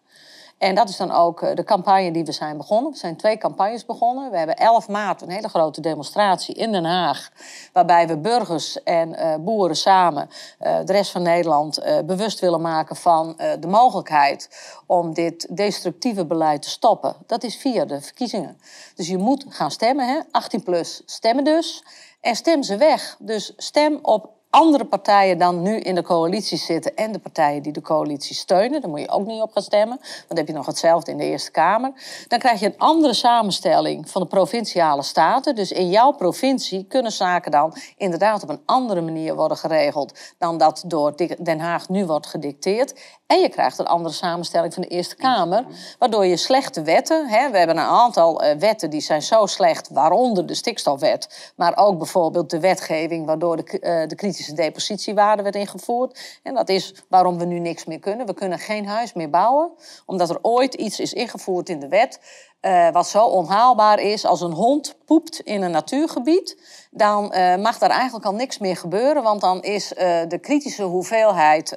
[0.58, 2.91] En dat is dan ook eh, de campagne die we zijn begonnen.
[2.91, 4.32] We zijn twee campagnes begonnen.
[4.32, 7.32] We hebben 11 maart een hele grote demonstratie in Den Haag.
[7.74, 10.30] Waarbij we burgers en uh, boeren samen
[10.62, 14.50] uh, de rest van Nederland bewust willen maken van de mogelijkheid
[14.86, 17.15] om dit destructieve beleid te stoppen.
[17.26, 18.58] Dat is via de verkiezingen.
[18.95, 20.08] Dus je moet gaan stemmen.
[20.08, 20.19] Hè?
[20.32, 21.84] 18 plus stemmen dus.
[22.21, 23.15] En stem ze weg.
[23.19, 27.72] Dus stem op andere partijen dan nu in de coalitie zitten en de partijen die
[27.72, 30.54] de coalitie steunen, daar moet je ook niet op gaan stemmen, want dan heb je
[30.54, 31.91] nog hetzelfde in de Eerste Kamer.
[32.28, 35.56] Dan krijg je een andere samenstelling van de provinciale staten.
[35.56, 40.58] Dus in jouw provincie kunnen zaken dan inderdaad op een andere manier worden geregeld dan
[40.58, 42.94] dat door Den Haag nu wordt gedicteerd.
[43.28, 45.65] En je krijgt een andere samenstelling van de Eerste Kamer,
[46.00, 49.89] waardoor je slechte wetten, hè, we hebben een aantal uh, wetten die zijn zo slecht,
[49.89, 55.55] waaronder de stikstofwet, maar ook bijvoorbeeld de wetgeving waardoor de, uh, de kritische depositiewaarde werd
[55.55, 56.39] ingevoerd.
[56.43, 58.25] En dat is waarom we nu niks meer kunnen.
[58.25, 59.71] We kunnen geen huis meer bouwen,
[60.05, 62.19] omdat er ooit iets is ingevoerd in de wet
[62.65, 66.58] uh, wat zo onhaalbaar is als een hond poept in een natuurgebied,
[66.91, 70.84] dan uh, mag daar eigenlijk al niks meer gebeuren, want dan is uh, de kritische
[70.84, 71.75] hoeveelheid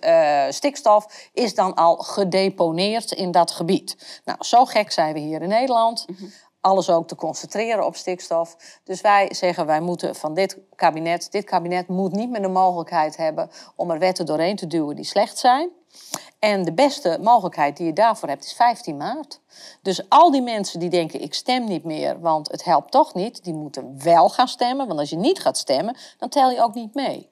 [0.51, 4.21] stikstof is dan al gedeponeerd in dat gebied.
[4.25, 6.07] Nou, zo gek zijn we hier in Nederland.
[6.07, 6.33] -hmm.
[6.61, 8.57] Alles ook te concentreren op stikstof.
[8.85, 13.17] Dus wij zeggen, wij moeten van dit kabinet, dit kabinet moet niet meer de mogelijkheid
[13.17, 15.71] hebben om er wetten doorheen te duwen die slecht zijn.
[16.39, 19.41] En de beste mogelijkheid die je daarvoor hebt is 15 maart.
[19.83, 23.45] Dus al die mensen die denken ik stem niet meer, want het helpt toch niet,
[23.45, 24.87] die moeten wel gaan stemmen.
[24.87, 27.29] Want als je niet gaat stemmen, dan tel je ook niet mee.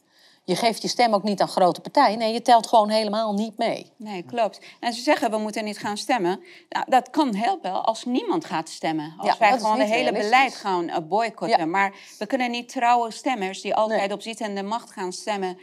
[0.46, 2.18] Je geeft je stem ook niet aan grote partijen.
[2.18, 3.92] Nee, je telt gewoon helemaal niet mee.
[3.96, 4.60] Nee, klopt.
[4.80, 6.40] En ze zeggen we moeten niet gaan stemmen.
[6.68, 9.14] Nou, dat kan helpen als niemand gaat stemmen.
[9.16, 11.58] Als ja, wij gewoon het hele beleid gaan boycotten.
[11.58, 11.66] Ja.
[11.66, 14.12] Maar we kunnen niet trouwe stemmers die altijd nee.
[14.12, 15.58] op zittende macht gaan stemmen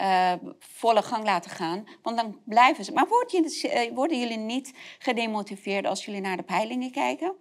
[0.00, 1.84] uh, volle gang laten gaan.
[2.02, 2.92] Want dan blijven ze.
[2.92, 7.34] Maar je, worden jullie niet gedemotiveerd als jullie naar de peilingen kijken?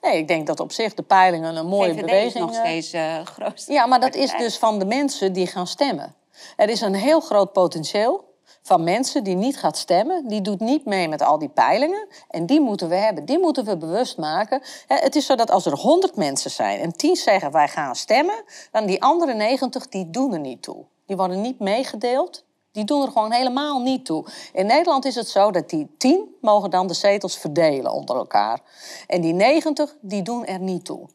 [0.00, 2.34] Nee, ik denk dat op zich de peilingen een mooie VVD beweging...
[2.34, 5.66] is nog steeds uh, grootste Ja, maar dat is dus van de mensen die gaan
[5.66, 6.18] stemmen.
[6.56, 8.28] Er is een heel groot potentieel
[8.62, 10.28] van mensen die niet gaat stemmen.
[10.28, 12.08] Die doet niet mee met al die peilingen.
[12.28, 13.24] En die moeten we hebben.
[13.24, 14.62] Die moeten we bewust maken.
[14.86, 18.44] Het is zo dat als er 100 mensen zijn en 10 zeggen wij gaan stemmen...
[18.70, 20.84] dan die andere 90 die doen er niet toe.
[21.06, 22.44] Die worden niet meegedeeld.
[22.72, 24.26] Die doen er gewoon helemaal niet toe.
[24.52, 28.60] In Nederland is het zo dat die tien mogen dan de zetels verdelen onder elkaar.
[29.06, 31.08] En die 90, die doen er niet toe.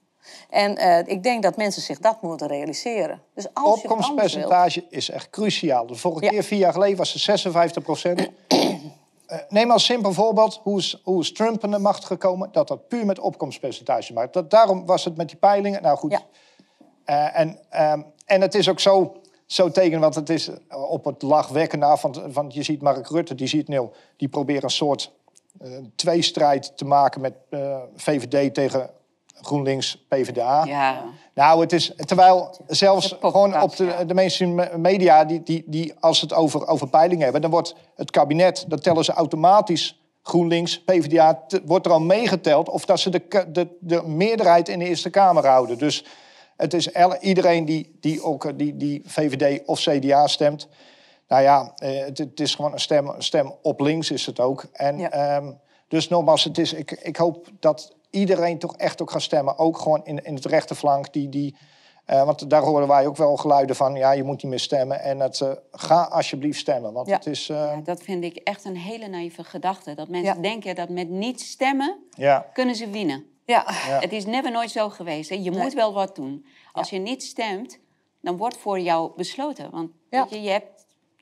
[0.50, 3.22] En uh, ik denk dat mensen zich dat moeten realiseren.
[3.34, 4.94] Dus als Opkomstpercentage wilt...
[4.94, 5.86] is echt cruciaal.
[5.88, 6.30] De vorige ja.
[6.30, 8.30] keer, vier jaar geleden, was het 56 procent.
[8.48, 8.70] uh,
[9.50, 12.50] neem als simpel voorbeeld, hoe is, hoe is Trump aan de macht gekomen?
[12.52, 14.34] Dat dat puur met opkomstpercentage maakt.
[14.34, 15.82] Dat, daarom was het met die peilingen.
[15.82, 16.12] Nou goed.
[16.12, 16.22] Ja.
[17.06, 17.60] Uh, en,
[18.26, 22.02] en het is ook zo zo tekenen, want het is op het lachwekkende af.
[22.02, 23.94] Want, want je ziet Mark Rutte, die ziet nul.
[24.18, 25.12] Die probeert een soort
[25.62, 27.34] uh, tweestrijd te maken met
[27.96, 28.90] VVD tegen
[29.42, 30.64] GroenLinks, PvdA.
[30.66, 31.04] Ja.
[31.34, 36.22] Nou, het is, terwijl zelfs gewoon op de, de mainstream media, die, die, die, als
[36.22, 41.44] het over, over peilingen hebben, dan wordt het kabinet, dat tellen ze automatisch GroenLinks, PvdA,
[41.66, 45.48] wordt er al meegeteld of dat ze de, de, de meerderheid in de Eerste Kamer
[45.48, 45.78] houden.
[45.78, 46.06] Dus
[46.58, 50.68] het is iedereen die, die ook die, die VVD of CDA stemt.
[51.28, 54.66] Nou ja, eh, het, het is gewoon een stem, stem op links is het ook.
[54.72, 55.38] En, ja.
[55.38, 59.58] um, dus nogmaals, het is, ik, ik hoop dat iedereen toch echt ook gaat stemmen.
[59.58, 61.14] Ook gewoon in, in het rechterflank.
[61.14, 61.56] Die, die,
[62.08, 63.96] uh, want daar horen wij ook wel geluiden van...
[63.96, 65.00] ja, je moet niet meer stemmen.
[65.00, 66.94] En het, uh, ga alsjeblieft stemmen.
[66.94, 67.16] Want ja.
[67.16, 67.50] het is...
[67.50, 67.58] Uh...
[67.58, 69.94] Ja, dat vind ik echt een hele naïeve gedachte.
[69.94, 71.98] Dat mensen denken dat met niet stemmen
[72.54, 73.26] kunnen ze winnen.
[73.46, 73.64] Ja.
[74.00, 75.30] Het is never nooit zo geweest.
[75.30, 75.36] Hè.
[75.36, 75.62] Je nee.
[75.62, 76.46] moet wel wat doen.
[76.72, 77.80] Als je niet stemt,
[78.22, 79.72] dan wordt voor jou besloten.
[79.72, 80.75] Want weet je, je hebt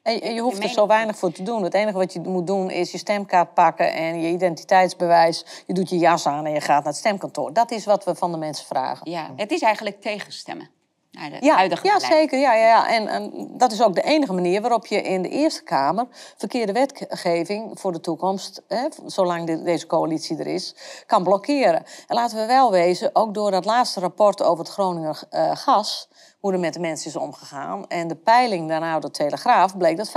[0.03, 1.63] en je, je hoeft er zo weinig voor te doen.
[1.63, 5.45] Het enige wat je moet doen is je stemkaart pakken en je identiteitsbewijs.
[5.67, 7.53] Je doet je jas aan en je gaat naar het stemkantoor.
[7.53, 9.11] Dat is wat we van de mensen vragen.
[9.11, 10.69] Ja, het is eigenlijk tegenstemmen.
[11.13, 12.39] Naar de ja, huidige ja, zeker.
[12.39, 12.88] Ja, ja, ja.
[12.88, 16.71] En, en, dat is ook de enige manier waarop je in de Eerste Kamer verkeerde
[16.71, 21.84] wetgeving voor de toekomst, hè, zolang de, deze coalitie er is, kan blokkeren.
[22.08, 26.10] En laten we wel wezen, ook door dat laatste rapport over het Groninger uh, gas,
[26.39, 27.88] hoe er met de mensen is omgegaan.
[27.88, 30.12] En de peiling daarna de Telegraaf bleek dat 85%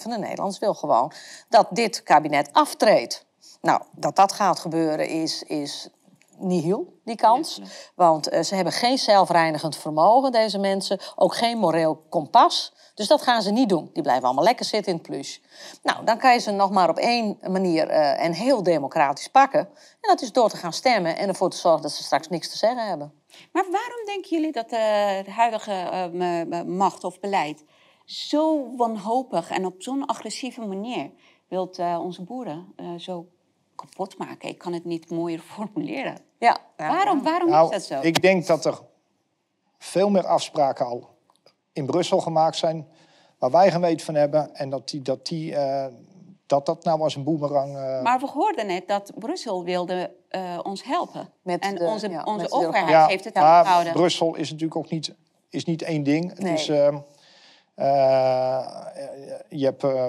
[0.00, 1.12] van de Nederlanders wil gewoon
[1.48, 3.26] dat dit kabinet aftreedt.
[3.60, 5.88] Nou, dat dat gaat gebeuren is, is
[6.38, 7.60] nihil, die kans.
[7.94, 11.00] Want uh, ze hebben geen zelfreinigend vermogen, deze mensen.
[11.16, 12.74] Ook geen moreel kompas.
[12.94, 13.90] Dus dat gaan ze niet doen.
[13.92, 15.42] Die blijven allemaal lekker zitten in het plus.
[15.82, 19.60] Nou, dan kan je ze nog maar op één manier uh, en heel democratisch pakken.
[19.60, 22.50] En dat is door te gaan stemmen en ervoor te zorgen dat ze straks niks
[22.50, 23.12] te zeggen hebben.
[23.52, 27.64] Maar waarom denken jullie dat de, de huidige uh, macht of beleid
[28.04, 31.10] zo wanhopig en op zo'n agressieve manier
[31.48, 33.26] wilt onze boeren zo
[33.74, 34.48] kapot maken?
[34.48, 36.25] Ik kan het niet mooier formuleren.
[36.38, 36.58] Ja.
[36.76, 38.06] Waarom, waarom nou, is dat zo?
[38.06, 38.78] Ik denk dat er
[39.78, 41.08] veel meer afspraken al
[41.72, 42.88] in Brussel gemaakt zijn...
[43.38, 45.02] waar wij geweten van hebben en dat die...
[45.02, 45.86] Dat die uh,
[46.46, 47.76] dat dat nou als een boemerang.
[47.76, 48.02] Uh...
[48.02, 51.28] Maar we hoorden net dat Brussel wilde uh, ons helpen.
[51.42, 54.90] Met en de, onze, ja, onze overheid ja, heeft het maar Brussel is natuurlijk ook
[54.90, 55.14] niet,
[55.50, 56.28] is niet één ding.
[56.28, 56.52] Het nee.
[56.52, 56.96] is, uh,
[57.76, 58.86] Uh,
[59.48, 60.06] je, hebt, uh,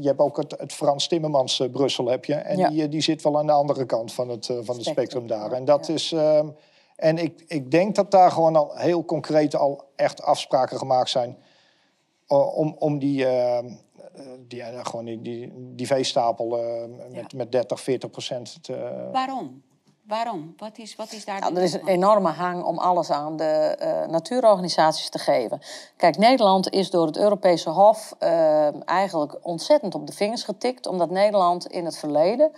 [0.00, 2.34] je hebt ook het, het Frans Timmermans uh, Brussel, heb je.
[2.34, 2.68] En Ja.
[2.68, 5.52] die, die zit wel aan de andere kant van het, van het Spectrum, spectrum daar.
[5.52, 5.94] En dat ja.
[5.94, 6.12] is...
[6.12, 6.48] ehm,
[6.96, 11.36] en ik, ik denk dat daar gewoon al heel concreet al echt afspraken gemaakt zijn...
[12.26, 13.66] om, om die, ehm,
[14.14, 19.08] eh, die, eh, gewoon die, die, die veestapel eh, met, met 30, 40 procent te...
[19.12, 19.62] Waarom?
[20.06, 20.54] Waarom?
[20.56, 23.36] Wat is, wat is daar Nou, de er is een enorme hang om alles aan
[23.36, 25.60] de eh, natuurorganisaties te geven.
[25.96, 31.10] Kijk, Nederland is door het Europese Hof eh, eigenlijk ontzettend op de vingers getikt, omdat
[31.10, 32.52] Nederland in het verleden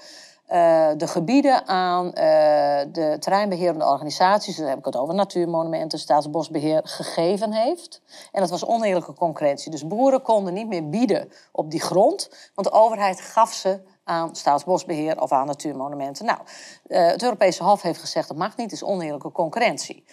[0.47, 6.81] eh, de gebieden aan eh, de terreinbeherende organisaties, dan heb ik het over natuurmonumenten, staatsbosbeheer,
[6.85, 8.03] gegeven heeft.
[8.33, 9.71] En dat was oneerlijke concurrentie.
[9.71, 14.37] Dus boeren konden niet meer bieden op die grond, want de overheid gaf ze aan
[14.37, 16.25] staatsbosbeheer of aan natuurmonumenten.
[16.25, 16.39] Nou,
[16.87, 20.05] eh, het Europese Hof heeft gezegd dat mag niet, het is oneerlijke concurrentie.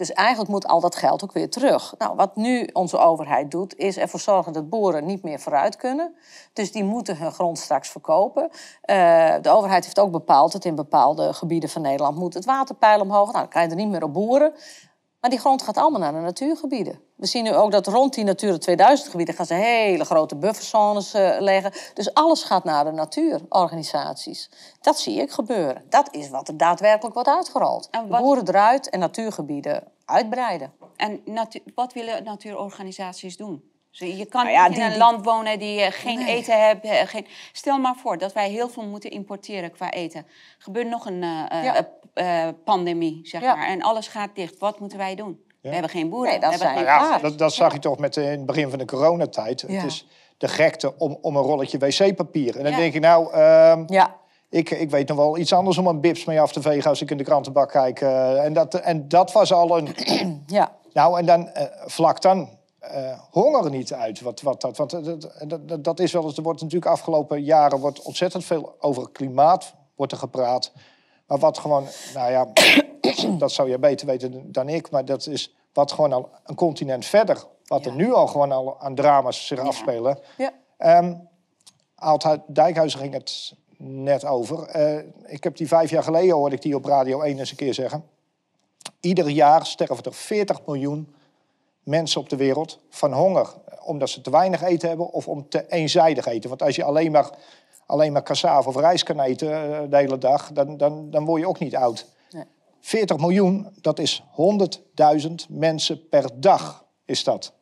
[0.00, 1.94] Dus eigenlijk moet al dat geld ook weer terug.
[1.98, 6.14] Nou, wat nu onze overheid doet, is ervoor zorgen dat boeren niet meer vooruit kunnen.
[6.52, 8.50] Dus die moeten hun grond straks verkopen.
[8.82, 13.00] Eh, de overheid heeft ook bepaald dat in bepaalde gebieden van Nederland moet het waterpeil
[13.00, 13.32] omhoog.
[13.32, 14.52] Nou, dan kan je er niet meer op boeren.
[15.20, 17.00] Maar die grond gaat allemaal naar de natuurgebieden.
[17.16, 21.14] We zien nu ook dat rond die Natura 2000 gebieden gaan ze hele grote bufferzones
[21.14, 21.72] eh, leggen.
[21.94, 24.50] Dus alles gaat naar de natuurorganisaties.
[24.80, 25.82] Dat zie ik gebeuren.
[25.88, 27.88] Dat is wat er daadwerkelijk wordt uitgerold.
[27.90, 30.72] En wat- boeren eruit en natuurgebieden uitbreiden.
[30.96, 33.68] En natu- wat willen natuurorganisaties doen?
[33.90, 36.36] Je kan Nou ja, niet in die- een die- land wonen die eh, geen Nee.
[36.36, 36.80] eten heeft.
[36.84, 37.26] eh, geen...
[37.52, 40.20] Stel maar voor dat wij heel veel moeten importeren qua eten.
[40.20, 40.26] Er
[40.58, 41.88] gebeurt nog een eh, eh, Ja.
[42.14, 43.54] Eh, pandemie, zeg Ja.
[43.54, 43.66] maar.
[43.68, 44.58] En alles gaat dicht.
[44.58, 45.40] Wat moeten wij doen?
[45.62, 46.30] We hebben geen boeren.
[46.30, 48.24] Nee, dat we hebben zijn- geen Nou ja, dat, dat zag je toch met eh,
[48.24, 49.64] in het begin van de coronatijd.
[49.68, 49.74] Ja.
[49.74, 50.06] Het is
[50.38, 52.56] de gekte om, om een rolletje wc-papier.
[52.56, 52.78] En dan Ja.
[52.78, 54.16] denk ik, nou, ehm, Ja,
[54.48, 57.00] ik, ik weet nog wel iets anders om een bips mee af te vegen als
[57.02, 58.00] ik in de krantenbak kijk.
[58.00, 59.88] eh, en, dat, en dat was al een.
[60.46, 60.72] ja.
[60.92, 61.50] Nou, en dan
[61.86, 62.58] vlak dan.
[62.80, 64.20] eh, honger niet uit.
[64.20, 65.04] Wat, wat, dat, want dat,
[65.46, 66.36] dat, dat, dat is wel eens.
[66.36, 70.72] Er wordt natuurlijk afgelopen jaren wordt ontzettend veel over klimaat wordt er gepraat.
[71.30, 72.46] Maar wat gewoon, nou ja,
[73.38, 74.90] dat zou je beter weten dan ik.
[74.90, 77.44] Maar dat is wat gewoon al een continent verder.
[77.64, 80.18] Wat er nu al gewoon al aan drama's zich afspelen.
[80.36, 80.52] ja.
[80.76, 81.14] Ehm
[82.46, 84.62] Dijkhuizen ging het net over.
[84.66, 87.56] Eh, ik heb die vijf jaar geleden hoorde ik die op Radio 1 eens een
[87.56, 88.04] keer zeggen.
[89.00, 91.14] Ieder jaar sterven er 40 miljoen
[91.82, 93.54] mensen op de wereld van honger.
[93.84, 96.48] Omdat ze te weinig eten hebben of om te eenzijdig eten.
[96.48, 97.30] Want als je alleen maar,
[97.90, 101.40] alleen maar cassave of rijst kan eten eh, de hele dag, dan, dan, dan word
[101.40, 102.06] je ook niet oud.
[102.30, 102.44] Nee.
[102.80, 104.22] 40 miljoen, dat is
[105.20, 107.52] 100.000 mensen per dag, is dat.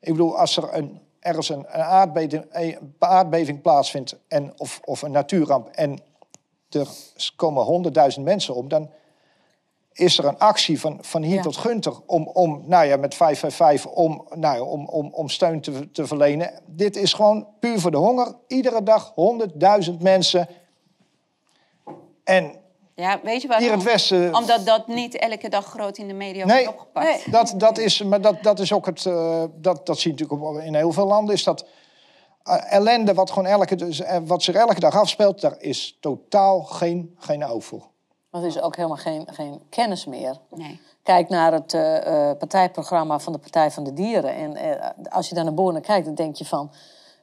[0.00, 5.02] Ik bedoel, als er een, ergens een, een, aardbeving, een aardbeving plaatsvindt en, of, of
[5.02, 5.98] een natuurramp en
[6.70, 6.88] er
[7.36, 8.90] komen honderdduizend mensen om, dan
[9.98, 11.42] is er een actie van, van hier Ja.
[11.42, 15.60] tot Gunter om, om nou ja, met 555 om, nou ja, om, om, om steun
[15.60, 16.60] te, te verlenen.
[16.66, 18.34] Dit is gewoon puur voor de honger.
[18.46, 20.48] Iedere dag honderdduizend mensen.
[22.24, 22.54] En
[22.94, 23.66] Ja, weet je waarom?
[23.66, 24.34] hier in het Westen...
[24.34, 27.06] Omdat dat niet elke dag groot in de media Nee, wordt opgepakt.
[27.06, 27.30] nee.
[27.30, 29.06] Dat, dat is, maar dat, dat is ook het.
[29.06, 31.34] eh, dat, dat zie je natuurlijk in heel veel landen.
[31.34, 31.66] Is dat
[32.42, 36.62] eh, ellende wat, gewoon elke, dus, eh, wat zich elke dag afspeelt, daar is totaal
[36.62, 37.86] geen, geen oog voor.
[38.30, 40.36] Er is ook helemaal geen, geen kennis meer.
[40.50, 40.80] Nee.
[41.02, 44.34] Kijk naar het eh, eh, partijprogramma van de Partij van de Dieren.
[44.34, 46.70] En eh, als je daar naar boven kijkt, dan denk je van...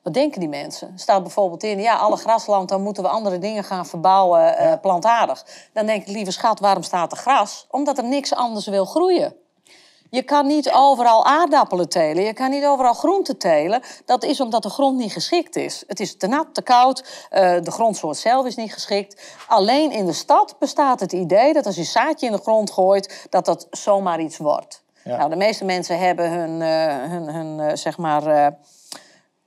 [0.04, 0.88] Wat denken die mensen?
[0.88, 5.46] Er staat bijvoorbeeld in, ja, alle grasland, dan moeten we andere dingen gaan verbouwen, plantaardig.
[5.74, 7.68] Dan denk ik, lieve schat, waarom staat er gras?
[7.70, 9.36] Omdat er niks anders wil groeien.
[10.14, 13.82] Je kan niet overal aardappelen telen, je kan niet overal groenten telen.
[14.06, 15.84] Dat is omdat de grond niet geschikt is.
[15.88, 19.22] Het is te nat, te koud, eh, de grondsoort zelf is niet geschikt.
[19.48, 22.72] Alleen in de stad bestaat het idee dat als je een zaadje in de grond
[22.72, 24.84] gooit, dat dat zomaar iets wordt.
[25.04, 25.18] Ja.
[25.18, 28.54] Nou, de meeste mensen hebben hun, eh, hun, hun eh, zeg maar,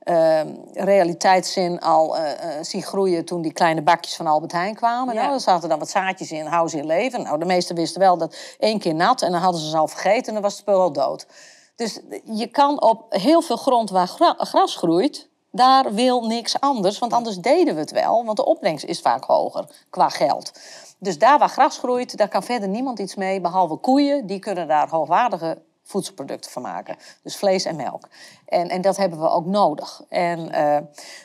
[0.07, 0.41] eh,
[0.73, 5.13] realiteitszin al eh, eh, zien groeien toen die kleine bakjes van Albert Heijn kwamen.
[5.13, 5.21] Ja.
[5.21, 7.21] Nou, er zaten dan wat zaadjes in, hou ze in leven.
[7.21, 9.87] Nou, de meesten wisten wel dat één keer nat en dan hadden ze ze al
[9.87, 11.27] vergeten en dan was het spul al dood.
[11.75, 16.99] Dus je kan op heel veel grond waar gra- gras groeit, daar wil niks anders.
[16.99, 20.51] Want anders deden we het wel, want de opbrengst is vaak hoger qua geld.
[20.99, 24.25] Dus daar waar gras groeit, daar kan verder niemand iets mee, behalve koeien.
[24.25, 26.95] Die kunnen daar hoogwaardige voedselproducten van maken.
[27.23, 28.07] Dus vlees en melk.
[28.45, 30.01] En, en dat hebben we ook nodig.
[30.09, 30.77] En, eh,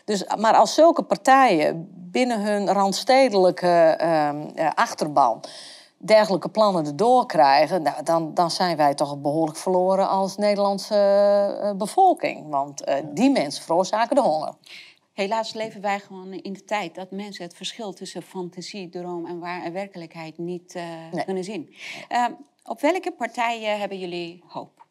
[0.04, 5.40] dus, maar als zulke partijen binnen hun randstedelijke ehm, eh, achterban
[6.04, 10.94] dergelijke plannen erdoor krijgen, nou, dan, dan zijn wij toch behoorlijk verloren als Nederlandse
[11.62, 12.48] eh, bevolking.
[12.48, 14.54] Want die mensen veroorzaken de honger.
[15.12, 19.38] Helaas leven wij gewoon in de tijd dat mensen het verschil tussen fantasie, droom en
[19.38, 20.74] waar en werkelijkheid niet
[21.12, 21.24] Nee.
[21.24, 21.74] kunnen zien.
[22.08, 22.24] Eh,
[22.64, 24.81] op welke partijen hebben jullie hoop?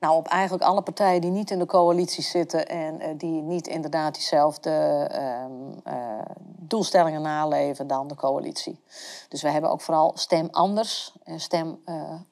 [0.00, 3.66] Nou, op eigenlijk alle partijen die niet in de coalitie zitten en uh, die niet
[3.66, 4.70] inderdaad diezelfde
[5.12, 6.20] uh, uh,
[6.56, 8.80] doelstellingen naleven dan de coalitie.
[9.28, 11.80] Dus we hebben ook vooral stem anders en stem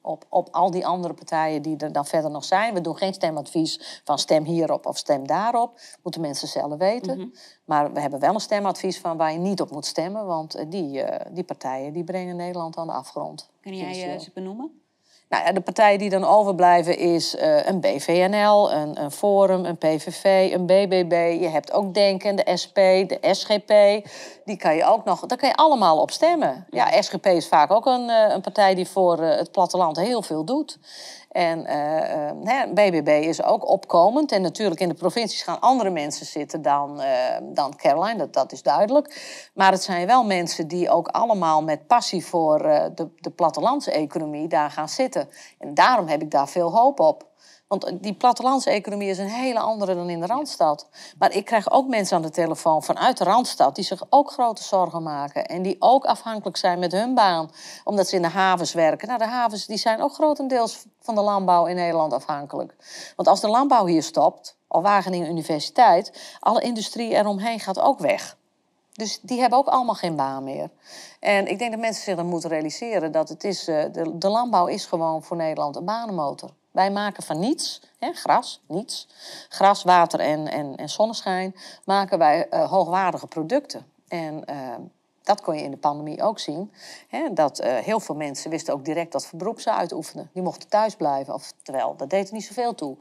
[0.00, 2.74] op, op al die andere partijen die er dan verder nog zijn.
[2.74, 5.80] We doen geen stemadvies van stem hierop of stem daarop.
[6.02, 7.14] Moeten mensen zelf weten.
[7.14, 7.34] Mm -hmm.
[7.64, 11.04] Maar we hebben wel een stemadvies van waar je niet op moet stemmen, want die,
[11.30, 13.50] die partijen die brengen Nederland aan de afgrond.
[13.60, 14.85] Kun jij ze benoemen?
[15.28, 19.76] Nou ja, de partijen die dan overblijven is uh, een BVNL, een, een, Forum, een
[19.76, 21.36] PVV, een BBB.
[21.40, 22.74] Je hebt ook Denken, de SP,
[23.08, 23.72] de SGP.
[24.44, 26.66] Die kan je ook nog, daar kan je allemaal op stemmen.
[26.70, 30.22] Ja, SGP is vaak ook een, uh, een partij die voor uh, het platteland heel
[30.22, 30.78] veel doet.
[31.36, 31.66] En
[32.44, 34.32] uh, BBB is ook opkomend.
[34.32, 37.06] En natuurlijk in de provincies gaan andere mensen zitten dan, uh,
[37.42, 39.20] dan Caroline, dat, dat is duidelijk.
[39.54, 44.48] Maar het zijn wel mensen die ook allemaal met passie voor uh, de, de plattelandseconomie
[44.48, 45.28] daar gaan zitten.
[45.58, 47.26] En daarom heb ik daar veel hoop op.
[47.68, 50.88] Want die plattelandseconomie is een hele andere dan in de Randstad.
[51.18, 53.74] Maar ik krijg ook mensen aan de telefoon vanuit de Randstad...
[53.74, 55.46] die zich ook grote zorgen maken.
[55.46, 57.50] En die ook afhankelijk zijn met hun baan.
[57.84, 59.08] Omdat ze in de havens werken.
[59.08, 62.74] Nou, de havens die zijn ook grotendeels van de landbouw in Nederland afhankelijk.
[63.16, 66.36] Want als de landbouw hier stopt, of Wageningen Universiteit...
[66.40, 68.36] alle industrie eromheen gaat ook weg.
[68.92, 70.70] Dus die hebben ook allemaal geen baan meer.
[71.20, 73.12] En ik denk dat mensen zich dan moeten realiseren...
[73.12, 77.38] dat het is, de, de landbouw is gewoon voor Nederland een banenmotor wij maken van
[77.38, 79.08] niets, hè, gras, niets,
[79.48, 83.86] gras, water en, en, en zonneschijn, maken wij uh, hoogwaardige producten.
[84.08, 84.74] En uh,
[85.22, 86.72] dat kon je in de pandemie ook zien.
[87.08, 90.30] Hè, dat uh, heel veel mensen wisten ook direct wat voor beroep ze uitoefenen.
[90.32, 92.96] Die mochten thuis blijven, of, terwijl dat deed er niet zoveel toe.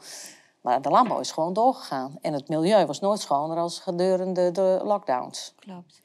[0.61, 2.17] Maar de landbouw is gewoon doorgegaan.
[2.21, 5.53] En het milieu was nooit schoner als gedurende de lockdowns.
[5.59, 6.01] Klopt.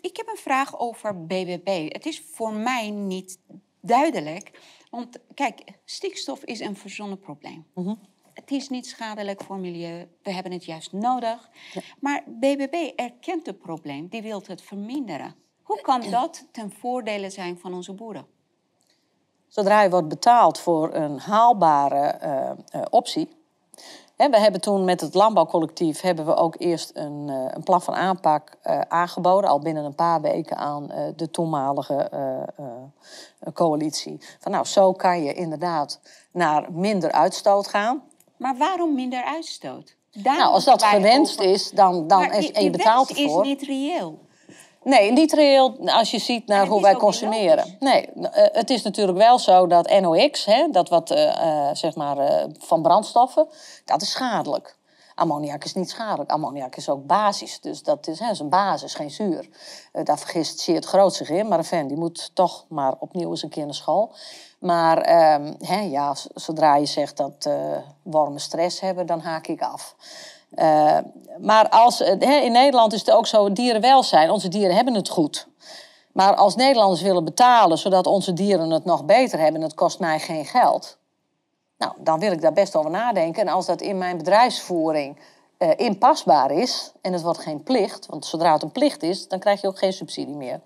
[0.00, 1.92] Ik heb een vraag over BBB.
[1.92, 3.38] Het is voor mij niet
[3.80, 4.50] duidelijk
[4.90, 7.66] want kijk, stikstof is een verzonnen probleem.
[7.74, 7.98] Mm -hmm.
[8.32, 10.08] Het is niet schadelijk voor milieu.
[10.22, 11.50] We hebben het juist nodig.
[11.72, 11.80] Ja.
[12.00, 14.08] Maar BBB erkent het probleem.
[14.08, 15.34] Die wil het verminderen.
[15.62, 18.26] Hoe kan dat ten voordele zijn van onze boeren?
[19.48, 23.28] Zodra je wordt betaald voor een haalbare uh, uh, optie,
[24.26, 27.94] we hebben toen met het landbouwcollectief hebben we ook eerst een, uh, een plan van
[27.94, 32.10] aanpak uh, aangeboden, al binnen een paar weken aan uh, de toenmalige
[33.52, 34.20] coalitie.
[34.40, 36.00] Van nou, zo kan je inderdaad
[36.32, 38.02] naar minder uitstoot gaan.
[38.36, 39.96] Maar waarom minder uitstoot?
[40.12, 41.52] Daar nou, als dat gewenst over...
[41.52, 43.42] is, dan, dan maar is, en je betaalt ervoor.
[43.42, 44.18] is niet reëel.
[44.88, 47.76] Nee, niet reëel als je ziet naar hoe wij consumeren.
[47.80, 51.94] Nee, uh, het is natuurlijk wel zo dat NOx, hè, dat wat uh, uh, zeg
[51.94, 53.48] maar, van brandstoffen,
[53.84, 54.76] dat is schadelijk.
[55.14, 56.30] Ammoniak is niet schadelijk.
[56.30, 59.48] Ammoniak is ook basis, dus dat is, hè, is een basis, geen zuur.
[60.04, 63.42] daar vergist zeer het groot zich in, maar fan, die moet toch maar opnieuw eens
[63.42, 64.14] een keer naar school.
[64.58, 67.48] Maar ehm, hè, ja, zodra je zegt dat
[68.02, 69.96] wormen stress hebben, dan haak ik af.
[70.54, 70.98] Uh,
[71.38, 75.48] maar als, in Nederland is het ook zo, dierenwelzijn, onze dieren hebben het goed.
[76.12, 80.20] Maar als Nederlanders willen betalen zodat onze dieren het nog beter hebben, het kost mij
[80.20, 80.98] geen geld.
[81.78, 83.42] Nou, dan wil ik daar best over nadenken.
[83.42, 85.18] En als dat in mijn bedrijfsvoering
[85.58, 89.38] uh, inpasbaar is en het wordt geen plicht, want zodra het een plicht is, dan
[89.38, 90.60] krijg je ook geen subsidie meer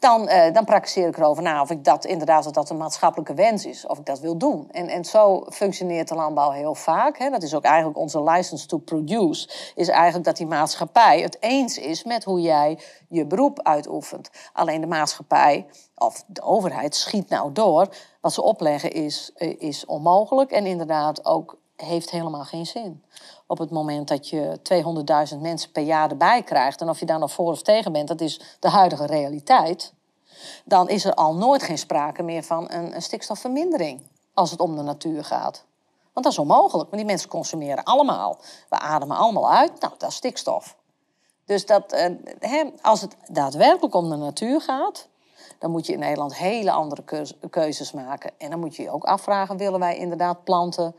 [0.00, 3.66] dan, uh, dan ik erover na of ik dat inderdaad of dat een maatschappelijke wens
[3.66, 4.68] is, of ik dat wil doen.
[4.70, 7.18] En, en zo functioneert de landbouw heel vaak.
[7.18, 7.30] Hè.
[7.30, 11.78] Dat is ook eigenlijk onze license to produce, is eigenlijk dat die maatschappij het eens
[11.78, 14.30] is met hoe jij je beroep uitoefent.
[14.52, 17.88] Alleen de maatschappij of de overheid schiet nou door.
[18.20, 23.04] Wat ze opleggen is, eh, is onmogelijk en inderdaad ook heeft helemaal geen zin.
[23.50, 24.58] Op het moment dat je
[25.32, 28.08] 200.000 mensen per jaar erbij krijgt, en of je daar nog voor of tegen bent,
[28.08, 29.92] dat is de huidige realiteit,
[30.64, 34.02] dan is er al nooit geen sprake meer van een, stikstofvermindering
[34.34, 35.64] als het om de natuur gaat.
[36.12, 38.38] Want dat is onmogelijk, want die mensen consumeren allemaal.
[38.68, 40.76] We ademen allemaal uit, nou, dat is stikstof.
[41.44, 45.08] Dus dat, eh, als het daadwerkelijk om de natuur gaat,
[45.58, 47.02] dan moet je in Nederland hele andere
[47.50, 48.30] keuzes maken.
[48.38, 50.94] En dan moet je je ook afvragen: willen wij inderdaad planten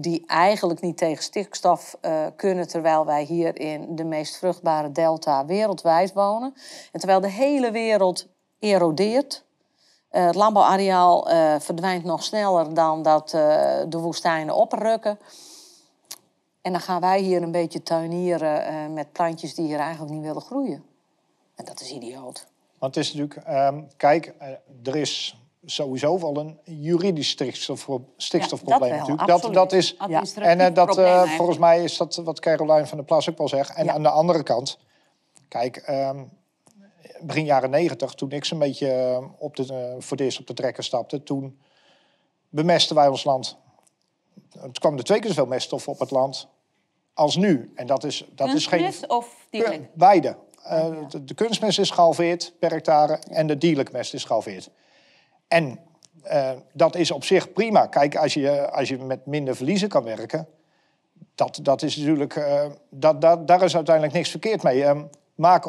[0.00, 5.44] die eigenlijk niet tegen stikstof uh, kunnen, terwijl wij hier in de meest vruchtbare delta
[5.46, 6.54] wereldwijd wonen.
[6.92, 8.26] En terwijl de hele wereld
[8.58, 9.44] erodeert.
[10.12, 13.30] Uh, het landbouwareaal uh, verdwijnt nog sneller dan dat
[13.88, 15.18] de woestijnen oprukken.
[16.62, 20.42] En dan gaan wij hier een beetje tuinieren met plantjes die hier eigenlijk niet willen
[20.42, 20.84] groeien.
[21.54, 22.46] En dat is idioot.
[22.78, 24.34] Want het is natuurlijk, um, kijk,
[24.82, 29.42] er is sowieso wel een juridisch stikstof, stikstofprobleem ja, dat natuurlijk.
[29.42, 30.22] Dat, dat is, ja.
[30.34, 33.48] en uh, dat, uh, volgens mij is dat wat Caroline van der Plas ook wel
[33.48, 33.74] zegt.
[33.74, 33.92] En ja.
[33.92, 34.78] aan de andere kant,
[35.48, 36.30] kijk, um,
[37.20, 40.46] begin jaren negentig, toen ik een beetje ehm, op de, uh, voor het eerst op
[40.46, 41.60] de trekker stapte, toen
[42.48, 43.58] bemesten wij ons land
[44.58, 46.48] het kwam er twee keer zoveel meststof op het land
[47.14, 47.72] als nu.
[47.74, 48.80] En dat is, dat is geen...
[48.80, 49.94] Kunstmest of dierlijk?
[49.94, 50.36] Beide.
[51.08, 54.70] De, de, kunstmest is gehalveerd per hectare en de dierlijke mest is gehalveerd.
[55.50, 55.78] En
[56.32, 57.86] uh, dat is op zich prima.
[57.86, 60.48] Kijk, als je, als je met minder verliezen kan werken,
[61.34, 64.78] dat, dat is natuurlijk, uh, dat, dat, daar is uiteindelijk niks verkeerd mee.
[64.78, 65.00] Uh,
[65.34, 65.66] maak,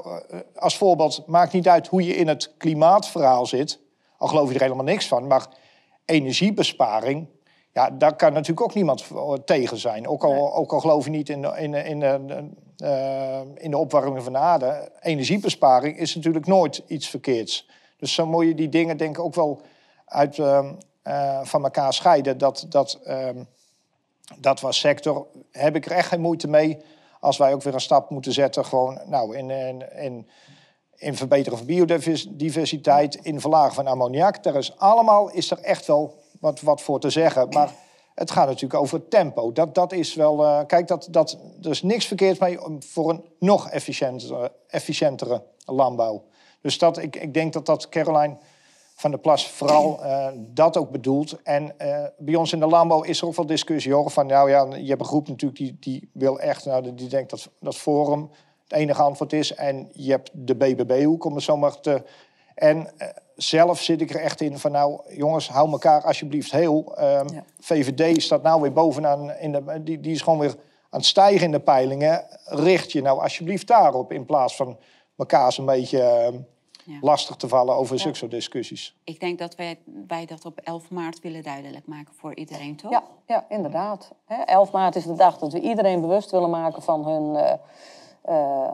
[0.55, 3.79] als voorbeeld, maakt niet uit hoe je in het klimaatverhaal zit,
[4.17, 5.47] al geloof je er helemaal niks van, maar
[6.05, 7.27] energiebesparing,
[7.73, 9.07] ja, daar kan natuurlijk ook niemand
[9.45, 10.07] tegen zijn.
[10.07, 12.57] Ook al, ook al geloof je niet in, in, in, in,
[13.55, 17.67] in de opwarming van de aarde, energiebesparing is natuurlijk nooit iets verkeerds.
[18.01, 19.61] Dus zo moet je die dingen denk ik ook wel
[20.05, 20.69] uit, uh,
[21.03, 22.37] uh, van elkaar scheiden.
[22.37, 23.29] Dat, dat, uh,
[24.37, 26.77] dat was sector, heb ik er echt geen moeite mee
[27.19, 28.65] als wij ook weer een stap moeten zetten.
[28.65, 30.29] Gewoon nou, in, in, in,
[30.95, 34.43] in verbeteren van biodiversiteit, in verlagen van ammoniak.
[34.43, 37.49] Daar is allemaal is er echt wel wat, wat voor te zeggen.
[37.49, 37.73] Maar
[38.15, 39.51] het gaat natuurlijk over tempo.
[39.51, 40.43] Dat, dat is wel.
[40.43, 43.69] Uh, kijk, dat, dat, er is niks verkeerd mee voor een nog
[44.67, 46.23] efficiëntere landbouw.
[46.61, 48.37] Dus dat, ik, ik denk dat dat, Caroline
[49.01, 51.41] van der Plas, vooral uh, dat ook bedoelt.
[51.43, 54.09] En uh, bij ons in de landbouw is er ook wel discussie hoor.
[54.09, 57.29] Van nou ja, je hebt een groep natuurlijk die, die wil echt, nou, die denkt
[57.29, 58.29] dat dat Forum
[58.63, 59.53] het enige antwoord is.
[59.53, 62.03] En je hebt de BBB-hoek, om het zo maar te.
[62.55, 66.93] En uh, zelf zit ik er echt in van nou, jongens, hou elkaar alsjeblieft heel.
[66.97, 67.25] Ja.
[67.59, 70.55] VVD staat nou weer bovenaan, in de, die, die is gewoon weer
[70.89, 72.25] aan het stijgen in de peilingen.
[72.45, 74.77] Richt je nou alsjeblieft daarop in plaats van
[75.17, 76.33] elkaar een beetje
[76.85, 76.97] ja.
[77.01, 78.01] lastig te vallen over ja.
[78.01, 78.95] zulke discussies.
[79.03, 79.77] Ik denk dat wij,
[80.07, 82.91] wij dat op 11 maart willen duidelijk maken voor iedereen, toch?
[82.91, 84.11] Ja, ja inderdaad.
[84.25, 87.53] He, 11 maart is de dag dat we iedereen bewust willen maken van hun, uh,
[88.29, 88.71] uh,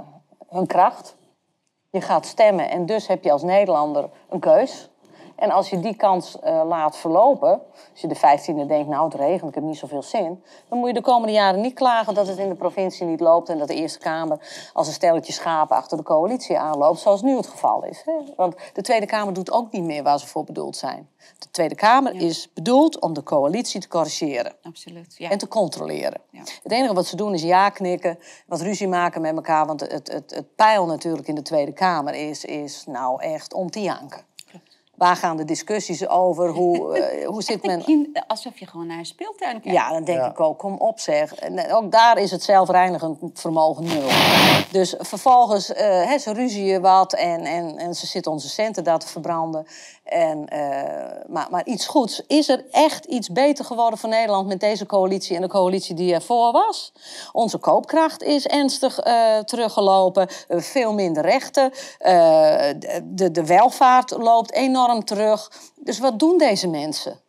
[0.48, 1.16] hun kracht.
[1.90, 4.90] Je gaat stemmen en dus heb je als Nederlander een keus.
[5.38, 7.62] En als je die kans uh, laat verlopen,
[7.92, 10.88] als je de 15e denkt, nou het regent, ik heb niet zoveel zin, dan moet
[10.88, 13.68] je de komende jaren niet klagen dat het in de provincie niet loopt en dat
[13.68, 17.84] de Eerste Kamer als een stelletje schapen achter de coalitie aanloopt, zoals nu het geval
[17.84, 18.02] is.
[18.06, 18.14] Hè?
[18.36, 21.10] Want de Tweede Kamer doet ook niet meer waar ze voor bedoeld zijn.
[21.40, 22.20] De Tweede Kamer ja.
[22.20, 24.54] is bedoeld om de coalitie te corrigeren.
[24.64, 25.30] Absoluut, ja.
[25.30, 26.22] En te controleren.
[26.32, 26.40] Ja.
[26.40, 30.12] Het enige wat ze doen is ja knikken, wat ruzie maken met elkaar, want het,
[30.12, 34.27] het, het pijl natuurlijk in de Tweede Kamer is, is nou echt om te janken.
[34.98, 36.50] Waar gaan de discussies over?
[36.50, 38.12] Hoe, uh, hoe zit men...
[38.28, 39.78] Alsof je gewoon naar een speeltuin kijkt.
[39.78, 40.30] Ja, dan denk ja.
[40.30, 41.36] ik ook, kom op zeg.
[41.36, 44.08] En ook daar is het zelfreinigend vermogen nul.
[44.72, 49.00] Dus vervolgens, uh, he, ze ruzien wat en, en, en ze zitten onze centen daar
[49.00, 49.68] te verbranden.
[50.10, 50.60] En, uh,
[51.28, 52.22] maar, maar iets goeds.
[52.28, 56.14] Is er echt iets beter geworden voor Nederland met deze coalitie en de coalitie die
[56.14, 56.94] ervoor was?
[57.32, 60.28] Onze koopkracht is ernstig uh, teruggelopen.
[60.50, 61.72] Uh, veel minder rechten.
[63.06, 65.52] de, de welvaart loopt enorm terug.
[65.76, 67.20] Dus wat doen deze mensen?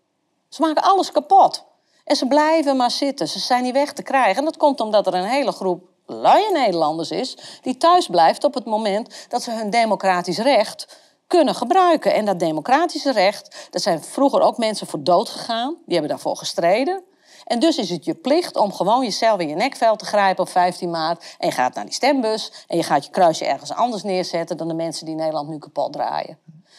[0.48, 1.64] Ze maken alles kapot.
[2.04, 3.28] En ze blijven maar zitten.
[3.28, 4.36] Ze zijn niet weg te krijgen.
[4.36, 7.36] En dat komt omdat er een hele groep luie Nederlanders is...
[7.62, 10.98] die thuis blijft op het moment dat ze hun democratisch recht
[11.28, 12.14] kunnen gebruiken.
[12.14, 15.76] En dat democratische recht, daar zijn vroeger ook mensen voor dood gegaan.
[15.84, 17.02] Die hebben daarvoor gestreden.
[17.44, 20.50] En dus is het je plicht om gewoon jezelf in je nekvel te grijpen op
[20.50, 21.36] 15 maart.
[21.38, 24.68] En je gaat naar die stembus en je gaat je kruisje ergens anders neerzetten dan
[24.68, 26.38] de mensen die Nederland nu kapot draaien.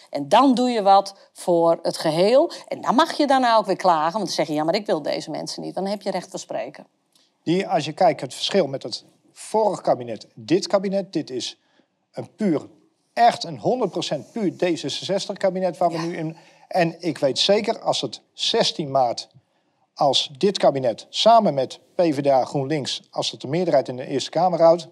[0.10, 2.52] En dan doe je wat voor het geheel.
[2.68, 4.86] En dan mag je daarna ook weer klagen, want dan zeg je ja, maar ik
[4.86, 5.76] wil deze mensen niet.
[5.76, 6.88] Dan heb je recht van spreken.
[7.44, 11.60] Die, als je kijkt het verschil met het vorige kabinet, dit kabinet, dit is
[12.12, 12.68] een puur
[13.20, 13.60] echt een
[14.28, 16.04] 100% puur D66-kabinet waar we ja.
[16.04, 16.38] nu in.
[16.68, 19.30] En ik weet zeker, als het 16 maart,
[19.94, 24.62] als dit kabinet samen met PvdA GroenLinks, als het de meerderheid in de Eerste Kamer
[24.62, 24.88] houdt,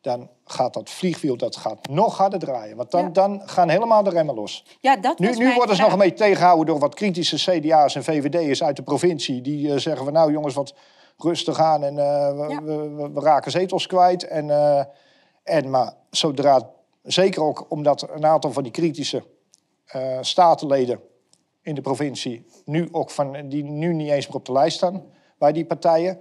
[0.00, 2.76] dan gaat dat vliegwiel dat gaat nog harder draaien.
[2.76, 3.08] Want dan, ja.
[3.08, 4.64] dan gaan helemaal de remmen los.
[4.80, 8.04] Ja, dat nu nu worden ze nog een beetje tegengehouden door wat kritische CDA's en
[8.04, 9.40] VVD'ers uit de provincie.
[9.40, 10.74] Die uh, zeggen van nou jongens, wat
[11.16, 12.62] rustig aan en uh, we, ja.
[12.62, 14.26] we, we, we, raken zetels kwijt.
[14.26, 14.82] En, uh,
[15.42, 16.70] en maar zodra
[17.02, 19.22] Zeker ook omdat een aantal van die kritische
[19.96, 21.00] uh, statenleden
[21.62, 25.02] in de provincie nu ook van, die nu niet eens meer op de lijst staan
[25.38, 26.18] bij die partijen.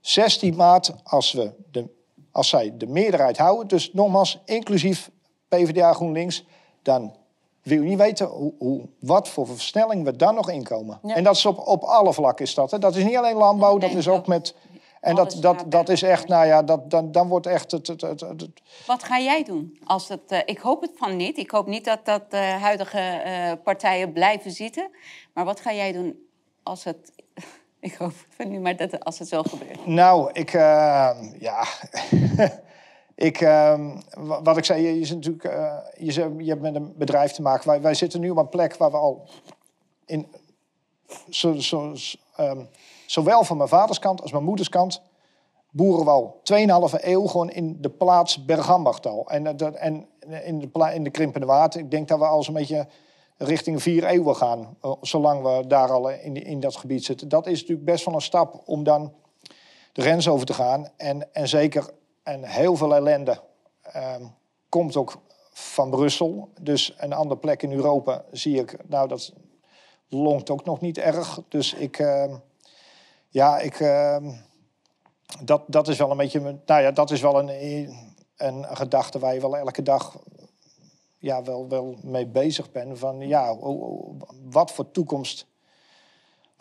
[0.00, 1.88] 16 maart, als, we de,
[2.30, 5.10] als zij de meerderheid houden, dus nogmaals inclusief
[5.48, 6.44] PvdA GroenLinks,
[6.82, 7.16] dan
[7.62, 10.98] wil je niet weten hoe, hoe, wat voor versnelling we dan nog inkomen.
[11.02, 11.14] Ja.
[11.14, 12.70] En dat is op, op alle vlakken is dat.
[12.70, 12.78] Hè.
[12.78, 14.54] Dat is niet alleen landbouw, dat is ook met
[15.02, 18.00] en dat, dat, dat is echt, nou ja, dat, dan, dan wordt echt het, het,
[18.00, 18.50] het, het...
[18.86, 19.78] Wat ga jij doen?
[19.84, 21.38] Als het, uh, ik hoop het van niet.
[21.38, 24.90] Ik hoop niet dat, dat de uh, huidige uh, partijen blijven zitten.
[25.32, 26.26] Maar wat ga jij doen
[26.62, 27.12] als het...
[27.80, 29.86] ik hoop van niet, maar dat, als het zo gebeurt.
[29.86, 30.52] Nou, ik...
[31.38, 31.66] ja...
[33.14, 33.38] ik,
[34.42, 35.44] wat ik zei, je, je, zit natuurlijk,
[35.98, 37.68] je, je hebt met een bedrijf te maken.
[37.68, 39.28] Wij, wij zitten nu op een plek waar we al
[40.06, 40.26] in...
[41.28, 41.94] Zo, zo,
[42.40, 42.68] um,
[43.12, 45.02] zowel van mijn vaderskant als mijn moederskant
[45.70, 46.40] boeren we al
[46.92, 49.28] 2,5 eeuw gewoon in de plaats Bergambachtal.
[49.28, 50.06] En, eh, en
[50.44, 51.74] in, de, in de Krimpende Waard.
[51.74, 52.86] Ik denk dat we al zo'n beetje
[53.36, 54.76] richting vier eeuwen gaan.
[54.80, 57.28] eh, Zolang we daar al in, in dat gebied zitten.
[57.28, 59.12] Dat is natuurlijk best wel een stap om dan
[59.92, 60.88] de grens over te gaan.
[60.96, 61.90] En, en zeker,
[62.22, 63.40] en heel veel ellende
[63.82, 64.24] ehm,
[64.68, 65.20] komt ook
[65.52, 66.48] van Brussel.
[66.60, 69.32] Dus een andere plek in Europa zie ik, nou dat
[70.08, 71.40] longt ook nog niet erg.
[71.48, 72.34] Dus ik, ehm,
[73.32, 74.30] ja, ik, ehm,
[75.40, 77.94] dat, dat is wel een beetje, nou ja, dat is wel een,
[78.36, 80.18] een gedachte waar je wel elke dag
[81.18, 82.98] ja, wel, wel mee bezig bent.
[82.98, 83.56] Van ja,
[84.50, 85.46] wat voor toekomst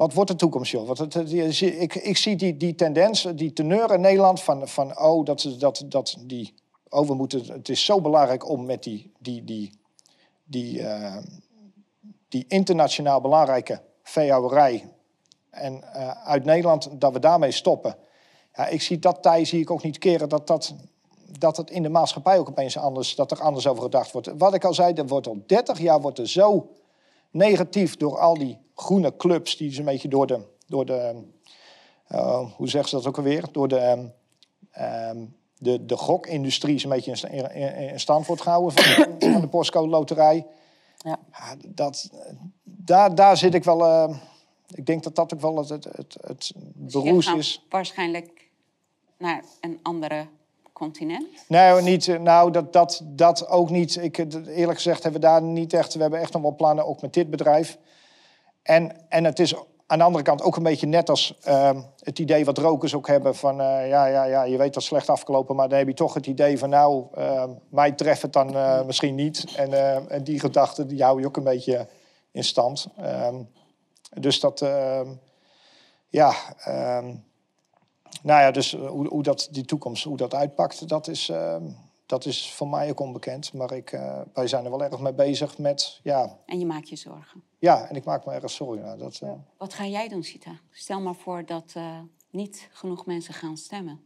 [0.01, 0.85] wat wordt de toekomst, joh?
[0.85, 5.25] Want het, ik, ik zie die, die tendens, die teneur in Nederland van, van oh,
[5.25, 6.53] dat, dat, dat die,
[6.89, 9.71] oh, moeten, het is zo belangrijk om met die, die, die,
[10.43, 11.17] die, eh,
[12.27, 14.89] die internationaal belangrijke veehouderij
[15.51, 17.95] en eh, uit Nederland, dat we daarmee stoppen.
[18.55, 20.73] Ja, ik zie dat tij zie ik ook niet keren dat, dat,
[21.39, 24.29] dat het in de maatschappij ook opeens anders, dat er anders over gedacht wordt.
[24.37, 26.69] Wat ik al zei, er wordt al 30 jaar wordt er zo
[27.31, 31.23] negatief door al die groene clubs die zo'n beetje door de, door de
[32.07, 34.05] eh, hoe zeggen ze dat ook alweer, door de, ehm,
[34.71, 35.25] ehm,
[35.57, 39.41] de, de gokindustrie zo'n beetje in, sta- in, in- in stand wordt gehouden van, van
[39.41, 40.45] de postcode loterij.
[40.97, 41.19] Ja.
[41.31, 42.09] Ja, dat,
[42.63, 44.17] daar, daar zit ik wel, eh,
[44.73, 47.65] ik denk dat dat ook wel het, het, het, het Dus je beroes is.
[47.69, 48.49] waarschijnlijk
[49.17, 50.27] naar een andere
[50.73, 51.27] continent.
[51.47, 53.95] Nee, niet, eh, nou, dat, dat, dat ook niet.
[53.95, 55.93] Ik, eh, eerlijk gezegd hebben we daar niet echt...
[55.93, 57.77] We hebben echt nog wel plannen, ook met dit bedrijf.
[58.63, 59.55] En, en het is
[59.87, 63.07] aan de andere kant ook een beetje net als ehm, het idee wat rokers ook
[63.07, 63.61] hebben van...
[63.61, 66.27] eh, ja, ja, ja, je weet dat slecht afgelopen, maar dan heb je toch het
[66.27, 66.69] idee van...
[66.69, 68.55] nou, ehm, mij treft het dan
[68.85, 69.45] misschien niet.
[69.55, 69.73] En,
[70.09, 71.87] en die gedachten, die hou je ook een beetje
[72.31, 72.87] in stand.
[72.97, 73.35] Ehm,
[74.19, 75.13] dus dat, ehm,
[76.07, 76.33] ja...
[76.57, 77.15] ehm,
[78.23, 81.69] nou ja, dus eh, hoe, hoe dat, die toekomst, hoe dat uitpakt, dat is, ehm,
[82.05, 83.53] dat is voor mij ook onbekend.
[83.53, 86.89] Maar ik, eh, wij zijn er wel erg mee bezig met, ja, En je maakt
[86.89, 87.43] je zorgen.
[87.59, 88.83] ja en ik maak me erg zorgen.
[88.83, 90.51] Nou, dat, eh, Wat ga jij doen, Sita?
[90.71, 91.73] Stel maar voor dat
[92.29, 94.05] niet genoeg mensen gaan stemmen.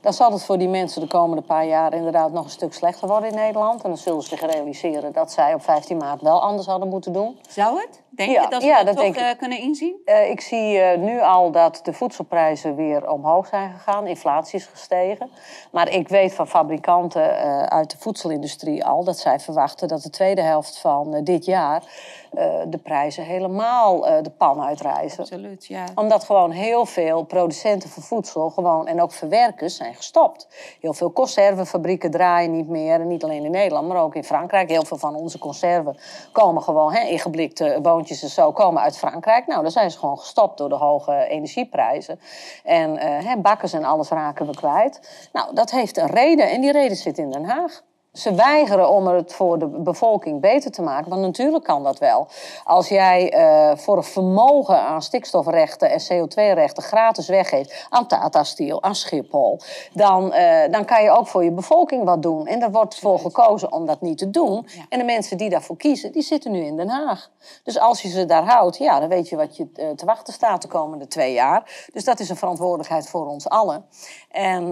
[0.00, 3.08] Dan zal het voor die mensen de komende paar jaar inderdaad nog een stuk slechter
[3.08, 3.82] worden in Nederland.
[3.82, 7.12] En dan zullen ze zich realiseren dat zij op 15 maart wel anders hadden moeten
[7.12, 7.38] doen.
[7.48, 8.02] Zou het?
[8.10, 9.20] Denk Ja, je dat ja, dat, dat toch ik.
[9.20, 9.96] eh, kunnen inzien?
[10.04, 14.06] Eh, ik zie eh, nu al dat de voedselprijzen weer omhoog zijn gegaan.
[14.06, 15.30] Inflatie is gestegen.
[15.72, 17.38] Maar ik weet van fabrikanten
[17.70, 21.82] uit de voedselindustrie al dat zij verwachten dat de tweede helft van dit jaar
[22.30, 25.84] eh, de prijzen helemaal eh, de pan uitreizen Absoluut, ja.
[25.94, 30.48] omdat gewoon heel veel producenten van voedsel gewoon, en ook verwerkers zijn gestopt.
[30.80, 33.00] Heel veel conservenfabrieken draaien niet meer.
[33.00, 34.68] En niet alleen in Nederland, maar ook in Frankrijk.
[34.68, 35.96] Heel veel van onze conserven
[36.32, 39.46] komen gewoon, hè, ingeblikte boontjes en zo, komen uit Frankrijk.
[39.46, 42.20] Nou, daar zijn ze gewoon gestopt door de hoge energieprijzen.
[42.64, 45.28] En eh, hè, bakkers en alles raken we kwijt.
[45.32, 46.50] Nou, dat heeft een reden.
[46.50, 47.82] En die reden zit in Den Haag.
[48.12, 51.10] Ze weigeren om het voor de bevolking beter te maken.
[51.10, 52.28] Want natuurlijk kan dat wel.
[52.64, 58.82] Als jij eh, voor een vermogen aan stikstofrechten en CO2-rechten gratis weggeeft aan Tata Steel,
[58.82, 59.60] aan Schiphol,
[59.92, 62.46] dan, eh, dan kan je ook voor je bevolking wat doen.
[62.46, 64.66] En er wordt voor gekozen om dat niet te doen.
[64.66, 64.84] Ja.
[64.88, 67.30] En de mensen die daarvoor kiezen, die zitten nu in Den Haag.
[67.62, 70.32] Dus als je ze daar houdt, ja, dan weet je wat je eh, te wachten
[70.32, 71.88] staat de komende twee jaar.
[71.92, 73.84] Dus dat is een verantwoordelijkheid voor ons allen.
[74.30, 74.68] En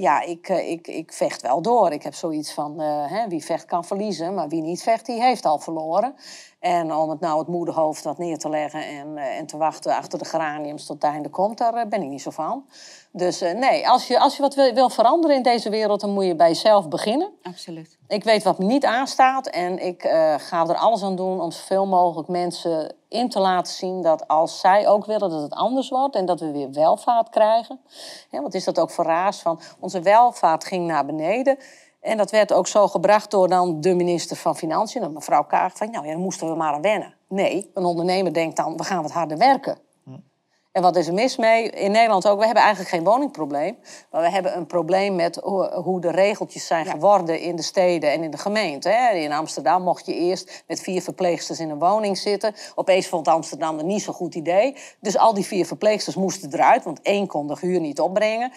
[0.00, 1.92] ja, ik, ik, ik vecht wel door.
[1.92, 5.22] Ik heb zoiets van, eh, hè, wie vecht kan verliezen, maar wie niet vecht, die
[5.22, 6.14] heeft al verloren.
[6.60, 9.96] En om het nou het moederhoofd wat neer te leggen en, eh, en te wachten
[9.96, 12.64] achter de geraniums tot het einde komt, daar eh, ben ik niet zo van.
[13.12, 16.24] Dus nee, als je, als je wat wil, wil veranderen in deze wereld, dan moet
[16.24, 17.30] je bij jezelf beginnen.
[17.42, 17.98] Absoluut.
[18.08, 20.02] Ik weet wat me niet aanstaat en ik
[20.36, 24.60] ga er alles aan doen om zoveel mogelijk mensen in te laten zien dat als
[24.60, 27.80] zij ook willen dat het anders wordt en dat we weer welvaart krijgen.
[28.30, 29.40] Ja, wat is dat ook voor raars?
[29.40, 31.58] Van onze welvaart ging naar beneden.
[32.02, 35.76] En dat werd ook zo gebracht door dan de minister van Financiën, mevrouw Kaag.
[35.76, 37.14] Van, nou ja, dan moesten we maar aan wennen.
[37.28, 39.78] Nee, een ondernemer denkt dan, we gaan wat harder werken.
[40.72, 41.70] En wat is er mis mee?
[41.70, 42.38] In Nederland ook.
[42.38, 43.76] We hebben eigenlijk geen woningprobleem.
[44.10, 45.36] Maar we hebben een probleem met
[45.82, 48.90] hoe, de regeltjes zijn geworden in de steden en in de gemeente.
[49.14, 52.54] In Amsterdam mocht je eerst met vier verpleegsters in een woning zitten.
[52.74, 54.76] Opeens vond Amsterdam een niet zo goed idee.
[55.00, 58.52] Dus al die vier verpleegsters moesten eruit, want één kon de huur niet opbrengen.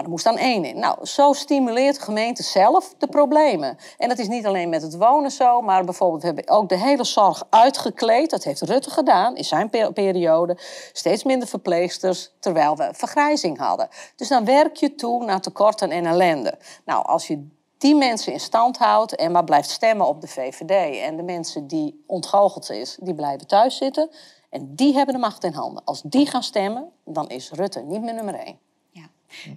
[0.00, 0.78] Maar er moest dan één in.
[0.78, 3.76] Nou, zo stimuleert de gemeente zelf de problemen.
[3.98, 6.76] En dat is niet alleen met het wonen zo, maar bijvoorbeeld we hebben ook de
[6.76, 8.30] hele zorg uitgekleed.
[8.30, 10.58] Dat heeft Rutte gedaan in zijn pe- periode.
[10.92, 13.88] Steeds minder verpleegsters, terwijl we vergrijzing hadden.
[14.16, 16.58] Dus dan werk je toe naar tekorten en ellende.
[16.84, 17.48] Nou, als je
[17.78, 21.00] die mensen in stand houdt en maar blijft stemmen op de VVD.
[21.00, 24.10] En de mensen die ontgoocheld is, die blijven thuis zitten.
[24.50, 25.84] En die hebben de macht in handen.
[25.84, 28.69] Als die gaan stemmen, dan is Rutte niet meer nummer één.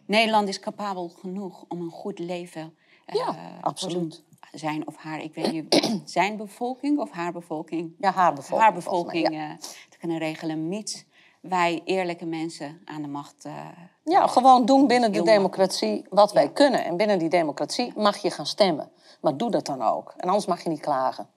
[0.05, 2.75] Nederland is capabel genoeg om een goed leven
[3.07, 4.23] uh, Ja, absoluut.
[4.51, 7.93] zijn of haar, ik weet niet, zijn bevolking of haar bevolking?
[7.99, 8.61] Ja, haar bevolking.
[8.61, 8.73] Haar
[9.31, 9.57] mij, eh,
[9.89, 11.05] te kunnen regelen, mits
[11.41, 13.45] wij eerlijke mensen aan de macht.
[13.45, 13.67] eh,
[14.03, 16.85] Ja, gewoon doen binnen de democratie wat wij kunnen.
[16.85, 18.91] En binnen die democratie mag je gaan stemmen.
[19.21, 20.13] Maar doe dat dan ook.
[20.17, 21.27] En anders mag je niet klagen.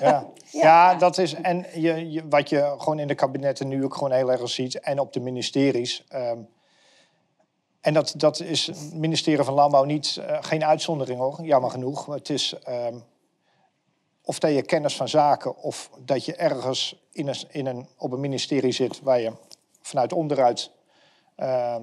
[0.00, 0.26] Ja.
[0.62, 1.34] ja, dat is.
[1.34, 4.80] En je, je, wat je gewoon in de kabinetten nu ook gewoon heel erg ziet.
[4.80, 6.04] En op de ministeries.
[6.08, 6.38] ehm,
[7.80, 12.06] en dat, dat is het ministerie van Landbouw niet, eh, geen uitzondering hoor, jammer genoeg.
[12.06, 12.98] Het is ehm,
[14.22, 18.12] of dat je kennis van zaken of dat je ergens in een, in een, op
[18.12, 19.32] een ministerie zit waar je
[19.82, 20.70] vanuit onderuit
[21.36, 21.82] ehm,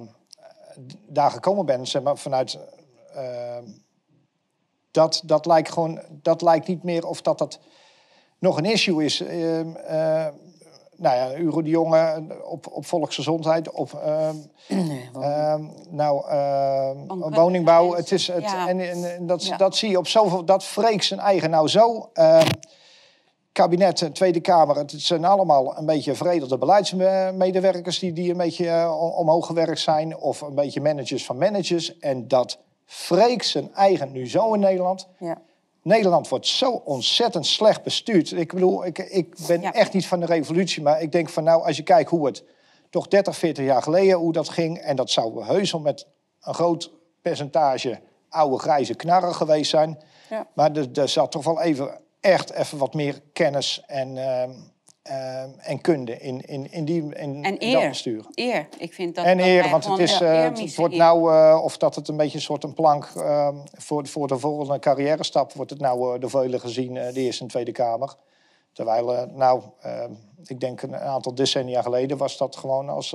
[1.06, 2.58] daar gekomen bent, zeg maar, vanuit
[4.92, 7.58] dat, dat lijkt gewoon, dat lijkt niet meer of dat dat
[8.42, 9.20] nog een issue is.
[9.20, 10.26] Ehm, eh,
[10.96, 14.36] nou ja, Uro de Jonge op, op volksgezondheid, op ehm,
[14.68, 16.24] Nee, ehm, nou,
[17.30, 17.94] woningbouw.
[17.94, 18.68] Het is, het, Ja.
[18.68, 19.56] en, en, en dat, Ja.
[19.56, 22.10] dat zie je op zoveel, dat vreekt zijn eigen nou zo.
[23.52, 28.68] kabinet, eh, Tweede Kamer, het zijn allemaal een beetje veredelde beleidsmedewerkers die, die een beetje
[28.68, 30.16] eh, om- omhoog gewerkt zijn.
[30.16, 31.98] Of een beetje managers van managers.
[31.98, 35.08] En dat vreekt zijn eigen nu zo in Nederland.
[35.18, 35.38] Ja.
[35.82, 38.32] Nederland wordt zo ontzettend slecht bestuurd.
[38.32, 39.72] Ik bedoel, ik, ik ben Ja.
[39.72, 42.44] echt niet van de revolutie, maar ik denk van nou, als je kijkt hoe het
[42.90, 46.06] toch 30, 40 jaar geleden, hoe dat ging, en dat zou heus wel met
[46.40, 50.02] een groot percentage oude grijze knarren geweest zijn.
[50.30, 50.46] Ja.
[50.54, 54.50] Maar er, er zat toch wel even echt even wat meer kennis en, ehm,
[55.02, 57.88] ehm, en kunde in, in, in, die, in, En in dat eer.
[57.88, 58.26] bestuur.
[58.34, 58.68] Eer.
[58.78, 61.60] Ik vind dat En dat eer, want het, is, eer eh, het wordt nou, eh,
[61.64, 65.24] of dat het een beetje een soort een plank ehm, voor, voor de volgende carrière
[65.24, 68.14] stap, wordt het nou eh, de velen gezien, de Eerste en Tweede Kamer.
[68.72, 70.12] Terwijl, nou, ehm,
[70.44, 73.10] ik denk een aantal decennia geleden was dat gewoon als,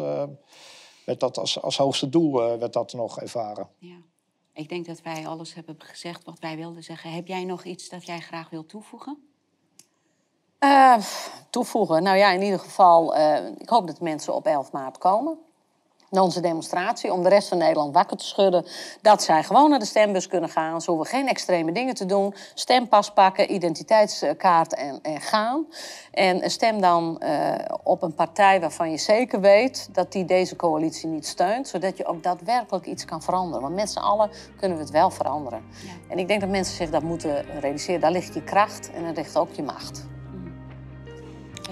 [1.05, 3.69] werd dat als, als hoogste doel werd dat nog ervaren.
[3.77, 3.97] Ja.
[4.53, 7.11] Ik denk dat wij alles hebben gezegd wat wij wilden zeggen.
[7.11, 9.26] Heb jij nog iets dat jij graag wilt toevoegen?
[10.59, 10.95] Eh,
[11.49, 12.03] toevoegen.
[12.03, 15.37] Nou ja, in ieder geval, eh, ik hoop dat mensen op 11 maart komen.
[16.09, 18.65] Naar onze demonstratie, om de rest van Nederland wakker te schudden.
[19.01, 20.81] Dat zij gewoon naar de stembus kunnen gaan.
[20.81, 22.35] Ze hoeven geen extreme dingen te doen.
[22.53, 25.65] Stempas pakken, identiteitskaart en, en gaan.
[26.11, 27.53] En stem dan eh,
[27.83, 31.67] op een partij waarvan je zeker weet dat die deze coalitie niet steunt.
[31.67, 33.61] Zodat je ook daadwerkelijk iets kan veranderen.
[33.61, 34.29] Want met z'n allen
[34.59, 35.63] kunnen we het wel veranderen.
[35.85, 35.91] Ja.
[36.09, 38.01] En ik denk dat mensen zich dat moeten realiseren.
[38.01, 40.05] Daar ligt je kracht en daar ligt ook je macht.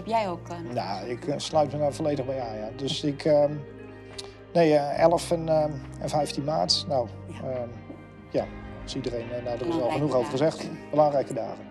[0.05, 0.73] Heb jij ook een...
[0.73, 2.69] Nou, ik eh, sluit me daar volledig bij aan, ja.
[2.75, 3.53] Dus ik, ehm,
[4.53, 7.07] nee, eh, 11 en, ehm, en 15 maart, nou,
[7.43, 7.69] ehm,
[8.31, 8.45] ja,
[8.83, 10.69] als iedereen, nou, er is al genoeg over gezegd.
[10.89, 11.63] Belangrijke dagen,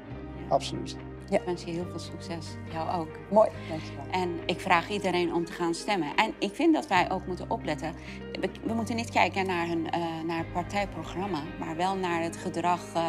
[0.49, 0.97] absoluut.
[1.35, 2.47] Ik wens je heel veel succes.
[2.73, 3.09] Jou ook.
[3.31, 4.05] Mooi, dankjewel.
[4.11, 6.17] En ik vraag iedereen om te gaan stemmen.
[6.17, 7.95] En ik vind dat wij ook moeten opletten.
[8.41, 12.81] We, we moeten niet kijken naar, hun, eh, naar partijprogramma, maar wel naar het gedrag
[12.95, 13.03] eh,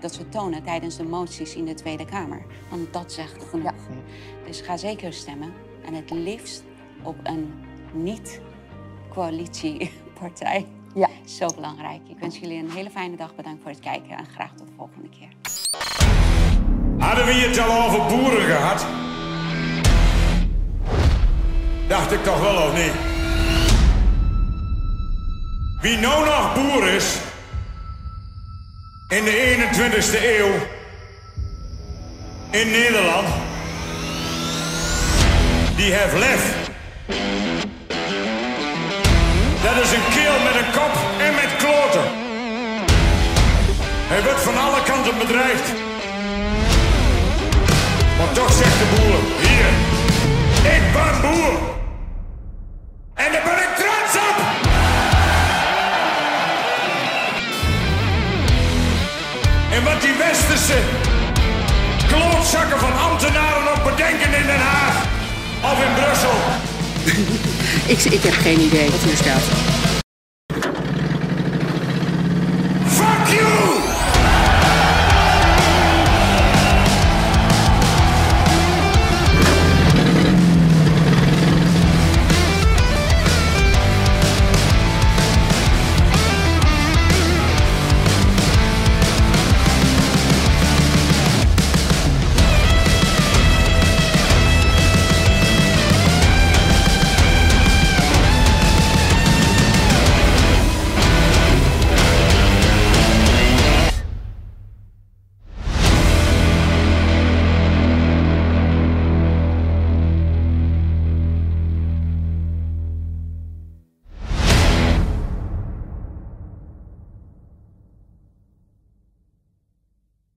[0.00, 2.46] dat ze tonen tijdens de moties in de Tweede Kamer.
[2.70, 3.72] Want dat zegt genoeg.
[4.46, 5.52] Dus ga zeker stemmen.
[5.84, 6.64] En het liefst
[7.02, 7.52] op een
[7.92, 10.66] niet-coalitiepartij.
[10.94, 11.08] Ja.
[11.24, 12.08] Zo belangrijk.
[12.08, 13.34] Ik wens jullie een hele fijne dag.
[13.34, 15.28] Bedankt voor het kijken en graag tot de volgende keer.
[16.98, 18.86] Hadden we het al over boeren gehad?
[21.88, 22.92] Dacht ik toch wel of niet?
[25.80, 27.14] Wie nou nog boer is
[29.08, 30.52] in de 21ste eeuw
[32.50, 33.28] in Nederland,
[35.76, 36.54] die heeft lef.
[39.62, 42.10] Dat is een keel met een kop en met kloten.
[44.08, 45.85] Hij wordt van alle kanten bedreigd.
[51.20, 51.58] Boer.
[53.14, 54.38] En daar ben ik trots op.
[59.72, 60.78] En wat die westerse
[62.06, 64.96] klootzakken van ambtenaren ook bedenken in Den Haag
[65.62, 66.36] of in Brussel.
[67.94, 70.05] Ik, ik heb geen idee wat hier staat.